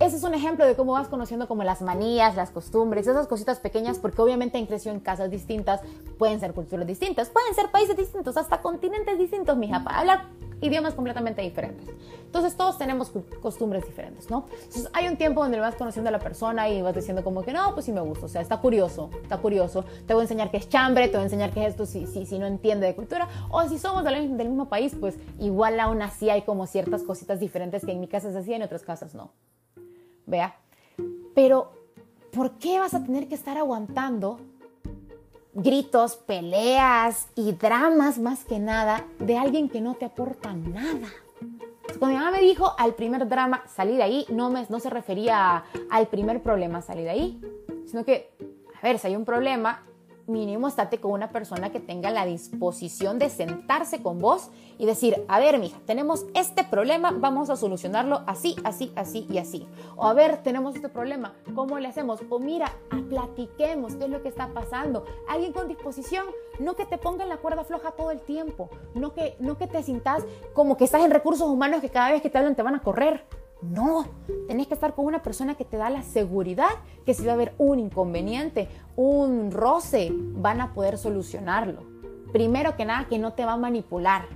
ese 0.00 0.16
es 0.16 0.22
un 0.22 0.34
ejemplo 0.34 0.64
de 0.64 0.76
cómo 0.76 0.92
vas 0.92 1.08
conociendo 1.08 1.48
como 1.48 1.64
las 1.64 1.82
manías, 1.82 2.36
las 2.36 2.50
costumbres, 2.50 3.06
esas 3.06 3.26
cositas 3.26 3.58
pequeñas, 3.58 3.98
porque 3.98 4.22
obviamente 4.22 4.56
han 4.56 4.66
crecido 4.66 4.94
en 4.94 5.00
casas 5.00 5.30
distintas, 5.30 5.80
pueden 6.18 6.38
ser 6.38 6.54
culturas 6.54 6.86
distintas, 6.86 7.30
pueden 7.30 7.52
ser 7.54 7.70
países 7.70 7.96
distintos, 7.96 8.36
hasta 8.36 8.60
continentes 8.60 9.18
distintos, 9.18 9.56
mija, 9.56 9.82
para 9.82 9.98
hablar 9.98 10.26
idiomas 10.60 10.94
completamente 10.94 11.42
diferentes. 11.42 11.88
Entonces 12.24 12.56
todos 12.56 12.78
tenemos 12.78 13.10
costumbres 13.40 13.84
diferentes, 13.86 14.30
¿no? 14.30 14.46
Entonces 14.52 14.88
hay 14.92 15.08
un 15.08 15.16
tiempo 15.16 15.42
donde 15.42 15.58
vas 15.58 15.74
conociendo 15.74 16.08
a 16.08 16.12
la 16.12 16.18
persona 16.18 16.68
y 16.68 16.82
vas 16.82 16.94
diciendo 16.94 17.24
como 17.24 17.42
que 17.42 17.52
no, 17.52 17.74
pues 17.74 17.86
sí 17.86 17.92
me 17.92 18.00
gusta, 18.00 18.26
o 18.26 18.28
sea, 18.28 18.40
está 18.40 18.58
curioso, 18.58 19.10
está 19.22 19.38
curioso, 19.38 19.84
te 20.06 20.14
voy 20.14 20.22
a 20.22 20.24
enseñar 20.24 20.50
qué 20.50 20.58
es 20.58 20.68
chambre, 20.68 21.08
te 21.08 21.12
voy 21.14 21.22
a 21.22 21.24
enseñar 21.24 21.50
qué 21.52 21.64
es 21.64 21.70
esto 21.70 21.86
si, 21.86 22.06
si, 22.06 22.26
si 22.26 22.38
no 22.38 22.46
entiende 22.46 22.86
de 22.86 22.94
cultura, 22.94 23.28
o 23.50 23.66
si 23.68 23.78
somos 23.78 24.04
del, 24.04 24.36
del 24.36 24.48
mismo 24.48 24.68
país, 24.68 24.94
pues 24.98 25.16
igual 25.38 25.80
aún 25.80 26.02
así 26.02 26.30
hay 26.30 26.42
como 26.42 26.66
ciertas 26.66 27.02
cositas 27.02 27.40
diferentes 27.40 27.84
que 27.84 27.92
en 27.92 28.00
mi 28.00 28.08
casa 28.08 28.30
se 28.30 28.38
hacían 28.38 28.60
y 28.60 28.62
en 28.62 28.66
otras 28.66 28.82
casas 28.82 29.14
no. 29.14 29.32
Vea. 30.28 30.54
Pero, 31.34 31.72
¿por 32.30 32.52
qué 32.58 32.78
vas 32.78 32.94
a 32.94 33.02
tener 33.02 33.28
que 33.28 33.34
estar 33.34 33.58
aguantando 33.58 34.38
gritos, 35.54 36.16
peleas 36.16 37.28
y 37.34 37.52
dramas 37.52 38.18
más 38.18 38.44
que 38.44 38.58
nada 38.58 39.04
de 39.18 39.36
alguien 39.36 39.68
que 39.68 39.80
no 39.80 39.94
te 39.94 40.04
aporta 40.04 40.52
nada. 40.52 41.08
Cuando 41.98 42.08
mi 42.08 42.14
mamá 42.14 42.30
me 42.30 42.40
dijo 42.40 42.74
al 42.78 42.94
primer 42.94 43.28
drama, 43.28 43.64
salí 43.66 43.96
de 43.96 44.02
ahí, 44.02 44.26
no, 44.28 44.50
me, 44.50 44.64
no 44.68 44.78
se 44.78 44.90
refería 44.90 45.64
al 45.90 46.06
primer 46.06 46.42
problema, 46.42 46.80
salí 46.80 47.02
de 47.02 47.10
ahí, 47.10 47.40
sino 47.86 48.04
que, 48.04 48.30
a 48.80 48.86
ver, 48.86 48.98
si 48.98 49.08
hay 49.08 49.16
un 49.16 49.24
problema, 49.24 49.82
mínimo 50.28 50.68
estate 50.68 50.98
con 50.98 51.12
una 51.12 51.30
persona 51.30 51.70
que 51.70 51.80
tenga 51.80 52.10
la 52.10 52.26
disposición 52.26 53.18
de 53.18 53.30
sentarse 53.30 54.02
con 54.02 54.18
vos 54.18 54.50
y 54.78 54.86
decir, 54.86 55.24
a 55.28 55.40
ver, 55.40 55.58
mija, 55.58 55.78
tenemos 55.86 56.26
este 56.34 56.64
problema, 56.64 57.10
vamos 57.10 57.50
a 57.50 57.56
solucionarlo 57.56 58.22
así, 58.26 58.56
así, 58.64 58.92
así 58.94 59.26
y 59.30 59.38
así. 59.38 59.66
O 59.96 60.06
a 60.06 60.14
ver, 60.14 60.42
tenemos 60.42 60.76
este 60.76 60.88
problema, 60.88 61.34
¿cómo 61.54 61.78
le 61.78 61.88
hacemos? 61.88 62.20
O 62.30 62.38
mira, 62.38 62.72
platiquemos 63.08 63.96
qué 63.96 64.04
es 64.04 64.10
lo 64.10 64.22
que 64.22 64.28
está 64.28 64.48
pasando. 64.48 65.04
Alguien 65.28 65.52
con 65.52 65.68
disposición, 65.68 66.26
no 66.60 66.76
que 66.76 66.86
te 66.86 66.98
ponga 66.98 67.24
en 67.24 67.30
la 67.30 67.38
cuerda 67.38 67.64
floja 67.64 67.92
todo 67.92 68.10
el 68.10 68.20
tiempo, 68.20 68.70
no 68.94 69.14
que, 69.14 69.36
no 69.40 69.56
que 69.58 69.66
te 69.66 69.82
sintas 69.82 70.24
como 70.52 70.76
que 70.76 70.84
estás 70.84 71.02
en 71.02 71.10
recursos 71.10 71.48
humanos 71.48 71.80
que 71.80 71.90
cada 71.90 72.12
vez 72.12 72.22
que 72.22 72.30
te 72.30 72.38
hablan 72.38 72.54
te 72.54 72.62
van 72.62 72.74
a 72.74 72.82
correr. 72.82 73.24
No, 73.60 74.06
tenés 74.46 74.68
que 74.68 74.74
estar 74.74 74.94
con 74.94 75.06
una 75.06 75.22
persona 75.22 75.56
que 75.56 75.64
te 75.64 75.76
da 75.76 75.90
la 75.90 76.02
seguridad 76.02 76.70
que 77.04 77.14
si 77.14 77.24
va 77.24 77.32
a 77.32 77.34
haber 77.34 77.54
un 77.58 77.80
inconveniente, 77.80 78.68
un 78.94 79.50
roce, 79.50 80.12
van 80.12 80.60
a 80.60 80.74
poder 80.74 80.96
solucionarlo. 80.96 81.82
Primero 82.32 82.76
que 82.76 82.84
nada, 82.84 83.08
que 83.08 83.18
no 83.18 83.32
te 83.32 83.44
va 83.44 83.54
a 83.54 83.56
manipular. 83.56 84.26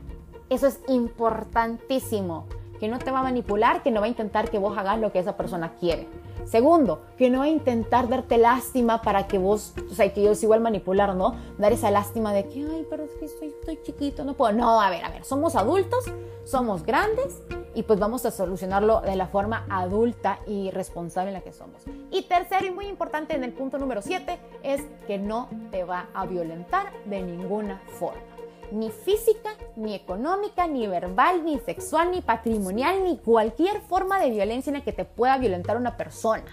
Eso 0.48 0.66
es 0.66 0.80
importantísimo. 0.88 2.46
Que 2.83 2.88
no 2.88 2.99
te 2.99 3.12
va 3.12 3.21
a 3.21 3.23
manipular, 3.23 3.85
que 3.85 3.92
no 3.92 4.01
va 4.01 4.07
a 4.07 4.09
intentar 4.09 4.51
que 4.51 4.59
vos 4.59 4.77
hagas 4.77 4.99
lo 4.99 5.12
que 5.12 5.21
esa 5.21 5.37
persona 5.37 5.77
quiere. 5.79 6.09
Segundo, 6.45 7.03
que 7.16 7.31
no 7.31 7.38
va 7.38 7.45
a 7.45 7.49
intentar 7.49 8.09
darte 8.09 8.38
lástima 8.38 9.03
para 9.03 9.29
que 9.29 9.38
vos, 9.38 9.73
o 9.88 9.95
sea, 9.95 10.12
que 10.12 10.21
yo 10.21 10.33
es 10.33 10.42
igual 10.42 10.61
manipular, 10.62 11.14
¿no? 11.14 11.37
Dar 11.59 11.73
esa 11.73 11.92
lástima 11.92 12.33
de 12.33 12.49
que, 12.49 12.66
ay, 12.68 12.85
pero 12.90 13.05
es 13.05 13.12
que 13.12 13.27
estoy, 13.27 13.79
chiquito, 13.85 14.25
no 14.25 14.35
puedo. 14.35 14.53
No, 14.53 14.81
a 14.81 14.90
ver, 14.90 15.05
a 15.05 15.11
ver, 15.11 15.23
somos 15.23 15.55
adultos, 15.55 16.07
somos 16.42 16.83
grandes 16.83 17.40
y 17.73 17.85
pues 17.85 18.01
vamos 18.01 18.27
a 18.27 18.33
solucionarlo 18.33 19.01
de 19.01 19.14
la 19.14 19.29
forma 19.29 19.64
adulta 19.71 20.40
y 20.49 20.73
responsable 20.73 21.29
en 21.29 21.35
la 21.35 21.42
que 21.42 21.53
somos. 21.53 21.85
Y 22.11 22.23
tercero 22.23 22.66
y 22.66 22.73
muy 22.73 22.87
importante 22.88 23.37
en 23.37 23.45
el 23.45 23.53
punto 23.53 23.79
número 23.79 24.03
7 24.03 24.40
es 24.64 24.83
que 25.07 25.18
no 25.18 25.49
te 25.71 25.85
va 25.85 26.09
a 26.14 26.27
violentar 26.27 26.92
de 27.05 27.23
ninguna 27.23 27.81
forma. 28.01 28.32
Ni 28.70 28.90
física, 28.90 29.51
ni 29.77 29.94
económica, 29.94 30.66
ni 30.66 30.87
verbal, 30.87 31.44
ni 31.44 31.59
sexual, 31.59 32.11
ni 32.11 32.22
patrimonial, 32.22 33.05
ni 33.05 33.18
cualquier 33.18 33.81
forma 33.81 34.20
de 34.20 34.31
violencia 34.31 34.70
en 34.70 34.79
la 34.79 34.85
que 34.85 34.92
te 34.92 35.05
pueda 35.05 35.37
violentar 35.38 35.77
una 35.77 35.96
persona. 35.96 36.44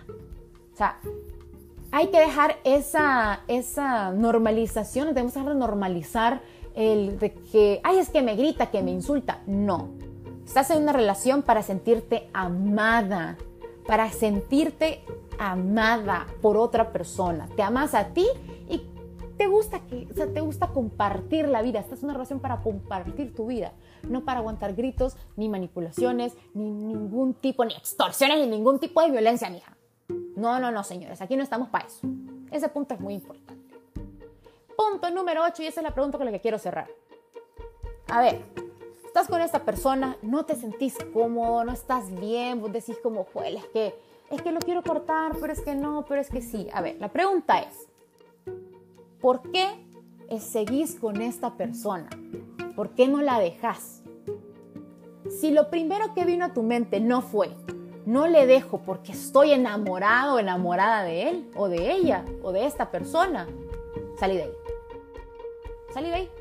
O 0.74 0.78
sea, 0.78 1.00
hay 1.91 2.08
que 2.08 2.19
dejar 2.19 2.58
esa, 2.63 3.41
esa 3.48 4.12
normalización, 4.12 5.08
debemos 5.10 5.34
dejar 5.34 5.50
de 5.50 5.60
normalizar 5.60 6.41
el 6.76 7.19
de 7.19 7.34
que, 7.34 7.82
ay, 7.84 8.00
es 8.00 8.10
que 8.10 8.22
me 8.22 8.36
grita, 8.36 8.72
que 8.72 8.82
me 8.82 8.91
insulta. 8.91 9.41
No, 9.48 9.89
Estás 10.50 10.72
en 10.72 10.82
una 10.82 10.93
relación 10.93 11.43
para 11.43 11.62
sentirte 11.62 12.28
amada, 12.34 13.38
para 13.86 14.10
sentirte 14.10 15.04
amada 15.38 16.26
por 16.41 16.58
otra 16.58 16.91
persona. 16.91 17.48
Te 17.56 17.62
amas 17.62 17.93
a 17.93 18.06
ti 18.06 18.26
te 19.39 19.47
gusta 19.47 19.80
que, 19.88 20.06
o 20.12 20.13
sea, 20.13 20.28
te 20.28 20.41
gusta 20.41 20.67
compartir 20.67 21.47
la 21.47 21.62
vida. 21.62 21.80
Estás 21.80 21.99
en 21.99 22.06
una 22.06 22.13
relación 22.15 22.41
para 22.41 22.62
compartir 22.62 23.34
tu 23.34 23.47
vida, 23.47 23.71
no 24.04 24.25
para 24.25 24.39
aguantar 24.39 24.75
gritos, 24.75 25.15
ni 25.38 25.47
manipulaciones, 25.47 26.36
ni 26.54 26.69
ningún 26.69 27.34
tipo, 27.34 27.63
ni 27.63 27.73
extorsiones, 27.73 28.38
ni 28.39 28.47
ningún 28.47 28.80
tipo 28.80 29.02
de 29.02 29.12
violencia, 29.12 29.49
mija. 29.49 29.78
No, 30.36 30.60
no, 30.60 30.71
no, 30.71 30.84
señores, 30.84 31.21
aquí 31.21 31.38
no 31.38 31.43
estamos 31.43 31.69
para 31.69 31.88
eso. 31.88 32.02
Ese 32.52 32.67
punto 32.67 32.95
es 32.95 32.99
muy 32.99 33.13
importante. 33.13 33.75
Punto 34.75 35.10
número 35.10 35.41
8, 35.45 35.63
y 35.63 35.67
esa 35.67 35.80
es 35.80 35.84
la 35.86 35.93
pregunta 35.93 36.17
con 36.17 36.25
la 36.25 36.34
que 36.34 36.41
quiero 36.41 36.60
cerrar. 36.60 36.89
A 38.10 38.19
ver, 38.19 38.41
estás 39.06 39.30
con 39.30 39.39
esta 39.39 39.63
persona, 39.63 40.17
no 40.21 40.43
te 40.43 40.56
sentís 40.56 40.97
cómodo, 41.13 41.63
no 41.63 41.71
estás 41.71 42.13
bien, 42.19 42.60
vos 42.60 42.73
decís 42.73 42.97
como, 43.02 43.25
es 43.45 43.65
que, 43.67 43.95
es 44.32 44.41
que 44.41 44.52
lo 44.52 44.60
quiero 44.60 44.84
cortar, 44.84 45.38
pero 45.39 45.54
es 45.54 45.62
que 45.62 45.75
no, 45.75 46.04
pero 46.10 46.19
es 46.19 46.30
que 46.30 46.41
sí. 46.41 46.67
A 46.73 46.82
ver, 46.82 46.97
la 46.99 47.08
pregunta 47.08 47.60
es, 47.60 47.88
¿por 49.21 49.41
qué 49.51 49.67
seguís 50.39 50.95
con 50.95 51.21
esta 51.21 51.55
persona? 51.55 52.10
¿Por 52.75 52.91
qué 52.91 53.08
no 53.08 53.21
la 53.21 53.39
dejas? 53.39 54.03
Si 55.29 55.51
lo 55.51 55.69
primero 55.69 56.13
que 56.13 56.25
vino 56.25 56.45
a 56.45 56.53
tu 56.53 56.63
mente 56.63 56.99
no 56.99 57.21
fue, 57.21 57.55
no 58.05 58.27
le 58.27 58.47
dejo 58.47 58.79
porque 58.79 59.12
estoy 59.12 59.51
enamorado 59.51 60.36
o 60.36 60.39
enamorada 60.39 61.03
de 61.03 61.29
él 61.29 61.51
o 61.55 61.67
de 61.67 61.91
ella 61.91 62.25
o 62.41 62.51
de 62.51 62.65
esta 62.65 62.89
persona, 62.89 63.47
salí 64.17 64.38
de 64.38 64.43
ahí. 64.43 64.53
Salí 65.93 66.08
de 66.08 66.15
ahí. 66.15 66.32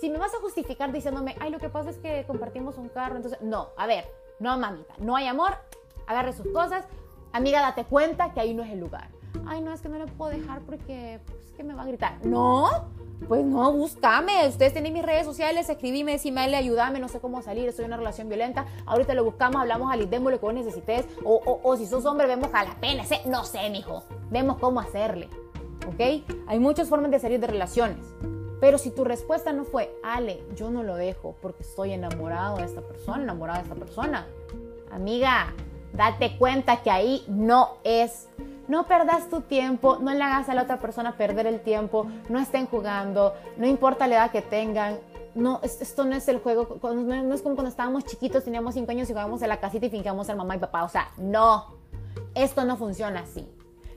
Si 0.00 0.10
me 0.10 0.18
vas 0.18 0.34
a 0.34 0.40
justificar 0.40 0.92
diciéndome, 0.92 1.36
ay, 1.40 1.50
lo 1.50 1.58
que 1.58 1.68
pasa 1.68 1.90
es 1.90 1.98
que 1.98 2.24
compartimos 2.26 2.78
un 2.78 2.88
carro, 2.88 3.16
entonces, 3.16 3.40
no, 3.42 3.68
a 3.76 3.86
ver, 3.86 4.04
no, 4.40 4.58
mamita, 4.58 4.94
no 4.98 5.16
hay 5.16 5.26
amor, 5.26 5.56
agarre 6.06 6.32
sus 6.32 6.48
cosas, 6.48 6.84
amiga, 7.32 7.60
date 7.60 7.84
cuenta 7.84 8.32
que 8.32 8.40
ahí 8.40 8.54
no 8.54 8.62
es 8.62 8.70
el 8.70 8.80
lugar. 8.80 9.13
Ay, 9.46 9.60
no, 9.60 9.72
es 9.72 9.80
que 9.80 9.88
no 9.88 9.98
le 9.98 10.06
puedo 10.06 10.30
dejar 10.30 10.60
porque 10.62 11.20
pues, 11.26 11.38
que 11.56 11.64
me 11.64 11.74
va 11.74 11.82
a 11.82 11.86
gritar. 11.86 12.24
No, 12.24 12.68
pues 13.28 13.44
no, 13.44 13.72
búscame. 13.72 14.46
Ustedes 14.48 14.72
tienen 14.72 14.92
mis 14.92 15.04
redes 15.04 15.24
sociales, 15.24 15.68
escribime, 15.68 16.12
decime, 16.12 16.40
ayúdame, 16.40 17.00
no 17.00 17.08
sé 17.08 17.20
cómo 17.20 17.42
salir, 17.42 17.68
estoy 17.68 17.84
en 17.84 17.90
una 17.90 17.96
relación 17.96 18.28
violenta. 18.28 18.66
Ahorita 18.86 19.14
lo 19.14 19.24
buscamos, 19.24 19.60
hablamos 19.60 19.92
al 19.92 20.00
lo 20.00 20.08
que 20.08 20.38
vos 20.38 20.54
necesites. 20.54 21.06
O, 21.24 21.60
o, 21.62 21.76
si 21.76 21.86
sos 21.86 22.04
hombre, 22.04 22.26
vemos 22.26 22.50
a 22.52 22.64
la 22.64 22.74
pena. 22.80 23.04
No 23.26 23.44
sé, 23.44 23.70
mijo. 23.70 24.02
Vemos 24.30 24.58
cómo 24.58 24.80
hacerle. 24.80 25.28
¿Ok? 25.86 26.24
Hay 26.46 26.58
muchas 26.58 26.88
formas 26.88 27.10
de 27.10 27.18
salir 27.18 27.40
de 27.40 27.46
relaciones. 27.46 27.98
Pero 28.60 28.78
si 28.78 28.90
tu 28.90 29.04
respuesta 29.04 29.52
no 29.52 29.64
fue, 29.64 29.94
Ale, 30.02 30.42
yo 30.56 30.70
no 30.70 30.82
lo 30.82 30.96
dejo 30.96 31.34
porque 31.42 31.62
estoy 31.62 31.92
enamorado 31.92 32.56
de 32.56 32.64
esta 32.64 32.80
persona, 32.80 33.22
enamorada 33.22 33.58
de 33.58 33.64
esta 33.64 33.74
persona, 33.74 34.26
amiga, 34.90 35.52
date 35.92 36.36
cuenta 36.38 36.82
que 36.82 36.90
ahí 36.90 37.24
no 37.28 37.76
es. 37.84 38.28
No 38.68 38.86
perdas 38.86 39.28
tu 39.28 39.42
tiempo, 39.42 39.98
no 40.00 40.12
le 40.12 40.22
hagas 40.22 40.48
a 40.48 40.54
la 40.54 40.62
otra 40.62 40.78
persona 40.78 41.16
perder 41.16 41.46
el 41.46 41.60
tiempo, 41.60 42.06
no 42.28 42.38
estén 42.38 42.66
jugando, 42.66 43.34
no 43.56 43.66
importa 43.66 44.06
la 44.06 44.16
edad 44.16 44.30
que 44.30 44.42
tengan. 44.42 44.98
No, 45.34 45.60
esto 45.62 46.04
no 46.04 46.14
es 46.14 46.28
el 46.28 46.38
juego, 46.38 46.78
no 46.82 47.34
es 47.34 47.42
como 47.42 47.56
cuando 47.56 47.68
estábamos 47.68 48.04
chiquitos, 48.04 48.44
teníamos 48.44 48.74
5 48.74 48.90
años 48.90 49.08
y 49.08 49.12
jugábamos 49.12 49.42
en 49.42 49.48
la 49.48 49.58
casita 49.58 49.86
y 49.86 49.90
fingíamos 49.90 50.26
ser 50.26 50.36
mamá 50.36 50.56
y 50.56 50.58
papá. 50.60 50.84
O 50.84 50.88
sea, 50.88 51.10
no, 51.18 51.74
esto 52.34 52.64
no 52.64 52.76
funciona 52.76 53.20
así 53.20 53.46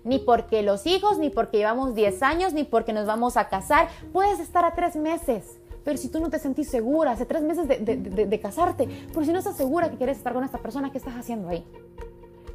ni 0.08 0.20
porque 0.20 0.64
los 0.64 0.86
hijos, 0.88 1.18
ni 1.18 1.30
porque 1.30 1.58
llevamos 1.58 1.94
10 1.94 2.24
años, 2.24 2.54
ni 2.54 2.64
porque 2.64 2.94
nos 2.94 3.06
vamos 3.06 3.36
a 3.36 3.50
casar. 3.50 3.90
Puedes 4.14 4.40
estar 4.40 4.64
a 4.64 4.74
tres 4.74 4.96
meses. 4.96 5.60
Pero 5.84 5.98
si 5.98 6.10
tú 6.10 6.20
no 6.20 6.30
te 6.30 6.40
sentís 6.40 6.70
segura, 6.70 7.12
hace 7.12 7.26
tres 7.26 7.44
meses 7.44 7.68
de, 7.68 8.40
casarte, 8.42 8.90
pero 9.08 9.26
si 9.26 9.32
no 9.32 9.40
estás 9.40 9.56
segura 9.56 9.90
que 9.90 9.96
quieres 9.96 10.18
estar 10.18 10.34
con 10.34 10.44
esta 10.44 10.58
persona, 10.58 10.92
¿qué 10.92 10.98
estás 10.98 11.16
haciendo 11.16 11.48
ahí? 11.48 11.66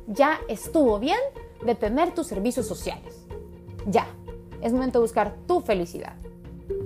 Ya 0.07 0.39
estuvo 0.49 0.99
bien 0.99 1.19
de 1.65 1.75
tener 1.75 2.15
tus 2.15 2.27
servicios 2.27 2.67
sociales. 2.67 3.27
Ya. 3.87 4.07
Es 4.61 4.73
momento 4.73 4.99
de 4.99 5.03
buscar 5.03 5.35
tu 5.47 5.61
felicidad. 5.61 6.15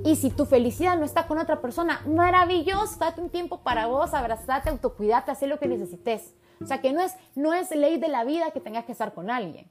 Y 0.04 0.16
si 0.16 0.30
tu 0.30 0.46
felicidad 0.46 0.96
no 0.96 1.04
está 1.04 1.26
con 1.26 1.38
otra 1.38 1.60
persona, 1.60 2.00
maravilloso, 2.06 2.98
date 2.98 3.20
un 3.20 3.28
tiempo 3.28 3.60
para 3.60 3.86
vos, 3.86 4.14
abrazate, 4.14 4.70
autocuidate, 4.70 5.30
haz 5.30 5.42
lo 5.42 5.58
que 5.58 5.68
necesites. 5.68 6.34
O 6.62 6.66
sea 6.66 6.80
que 6.80 6.92
no 6.92 7.00
es, 7.00 7.14
no 7.34 7.52
es 7.52 7.70
ley 7.70 7.98
de 7.98 8.08
la 8.08 8.24
vida 8.24 8.50
que 8.50 8.60
tengas 8.60 8.84
que 8.84 8.92
estar 8.92 9.12
con 9.12 9.30
alguien. 9.30 9.70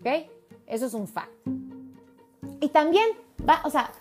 ¿Ok? 0.00 0.30
Eso 0.66 0.86
es 0.86 0.94
un 0.94 1.06
fact. 1.06 1.30
Y 2.60 2.68
también 2.68 3.06
va, 3.46 3.60
o 3.64 3.70
sea, 3.70 3.92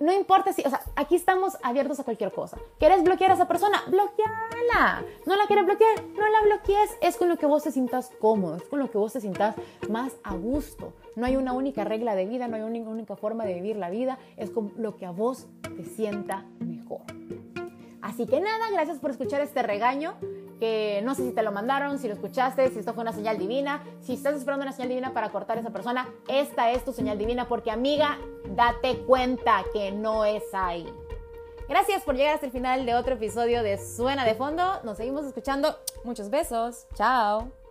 no 0.00 0.12
importa 0.12 0.52
si, 0.52 0.62
o 0.62 0.70
sea, 0.70 0.80
aquí 0.94 1.14
estamos 1.14 1.56
abiertos 1.62 2.00
a 2.00 2.04
cualquier 2.04 2.32
cosa. 2.32 2.58
¿Quieres 2.78 3.02
bloquear 3.02 3.30
a 3.30 3.34
esa 3.34 3.48
persona? 3.48 3.82
Bloqueala. 3.86 5.04
¿No 5.26 5.36
la 5.36 5.46
quieres 5.46 5.66
bloquear? 5.66 6.02
No 6.16 6.28
la 6.28 6.42
bloquees. 6.42 6.96
Es 7.00 7.16
con 7.16 7.28
lo 7.28 7.36
que 7.36 7.46
vos 7.46 7.62
te 7.62 7.72
sientas 7.72 8.10
cómodo, 8.20 8.56
es 8.56 8.64
con 8.64 8.78
lo 8.78 8.90
que 8.90 8.98
vos 8.98 9.12
te 9.12 9.20
sientas 9.20 9.56
más 9.88 10.12
a 10.22 10.34
gusto. 10.34 10.92
No 11.14 11.26
hay 11.26 11.36
una 11.36 11.52
única 11.52 11.84
regla 11.84 12.14
de 12.14 12.26
vida, 12.26 12.48
no 12.48 12.56
hay 12.56 12.62
una 12.62 12.90
única 12.90 13.16
forma 13.16 13.44
de 13.44 13.54
vivir 13.54 13.76
la 13.76 13.90
vida, 13.90 14.18
es 14.36 14.50
con 14.50 14.72
lo 14.76 14.96
que 14.96 15.06
a 15.06 15.10
vos 15.10 15.46
te 15.62 15.84
sienta 15.84 16.44
mejor. 16.60 17.02
Así 18.02 18.26
que 18.26 18.40
nada, 18.40 18.70
gracias 18.70 18.98
por 18.98 19.10
escuchar 19.10 19.40
este 19.40 19.62
regaño 19.62 20.14
que 20.58 21.00
no 21.04 21.14
sé 21.14 21.22
si 21.22 21.32
te 21.32 21.42
lo 21.42 21.52
mandaron, 21.52 21.98
si 21.98 22.08
lo 22.08 22.14
escuchaste, 22.14 22.70
si 22.70 22.78
esto 22.78 22.94
fue 22.94 23.02
una 23.02 23.12
señal 23.12 23.38
divina. 23.38 23.84
Si 24.00 24.14
estás 24.14 24.34
esperando 24.34 24.64
una 24.64 24.72
señal 24.72 24.88
divina 24.88 25.12
para 25.12 25.30
cortar 25.30 25.58
a 25.58 25.60
esa 25.60 25.70
persona, 25.70 26.08
esta 26.28 26.70
es 26.70 26.84
tu 26.84 26.92
señal 26.92 27.18
divina 27.18 27.48
porque 27.48 27.70
amiga, 27.70 28.18
date 28.50 28.98
cuenta 29.06 29.64
que 29.72 29.92
no 29.92 30.24
es 30.24 30.42
ahí. 30.52 30.86
Gracias 31.68 32.02
por 32.04 32.14
llegar 32.14 32.34
hasta 32.34 32.46
el 32.46 32.52
final 32.52 32.86
de 32.86 32.94
otro 32.94 33.14
episodio 33.14 33.62
de 33.62 33.76
Suena 33.78 34.24
de 34.24 34.34
Fondo. 34.34 34.80
Nos 34.84 34.98
seguimos 34.98 35.26
escuchando. 35.26 35.76
Muchos 36.04 36.30
besos. 36.30 36.86
Chao. 36.94 37.65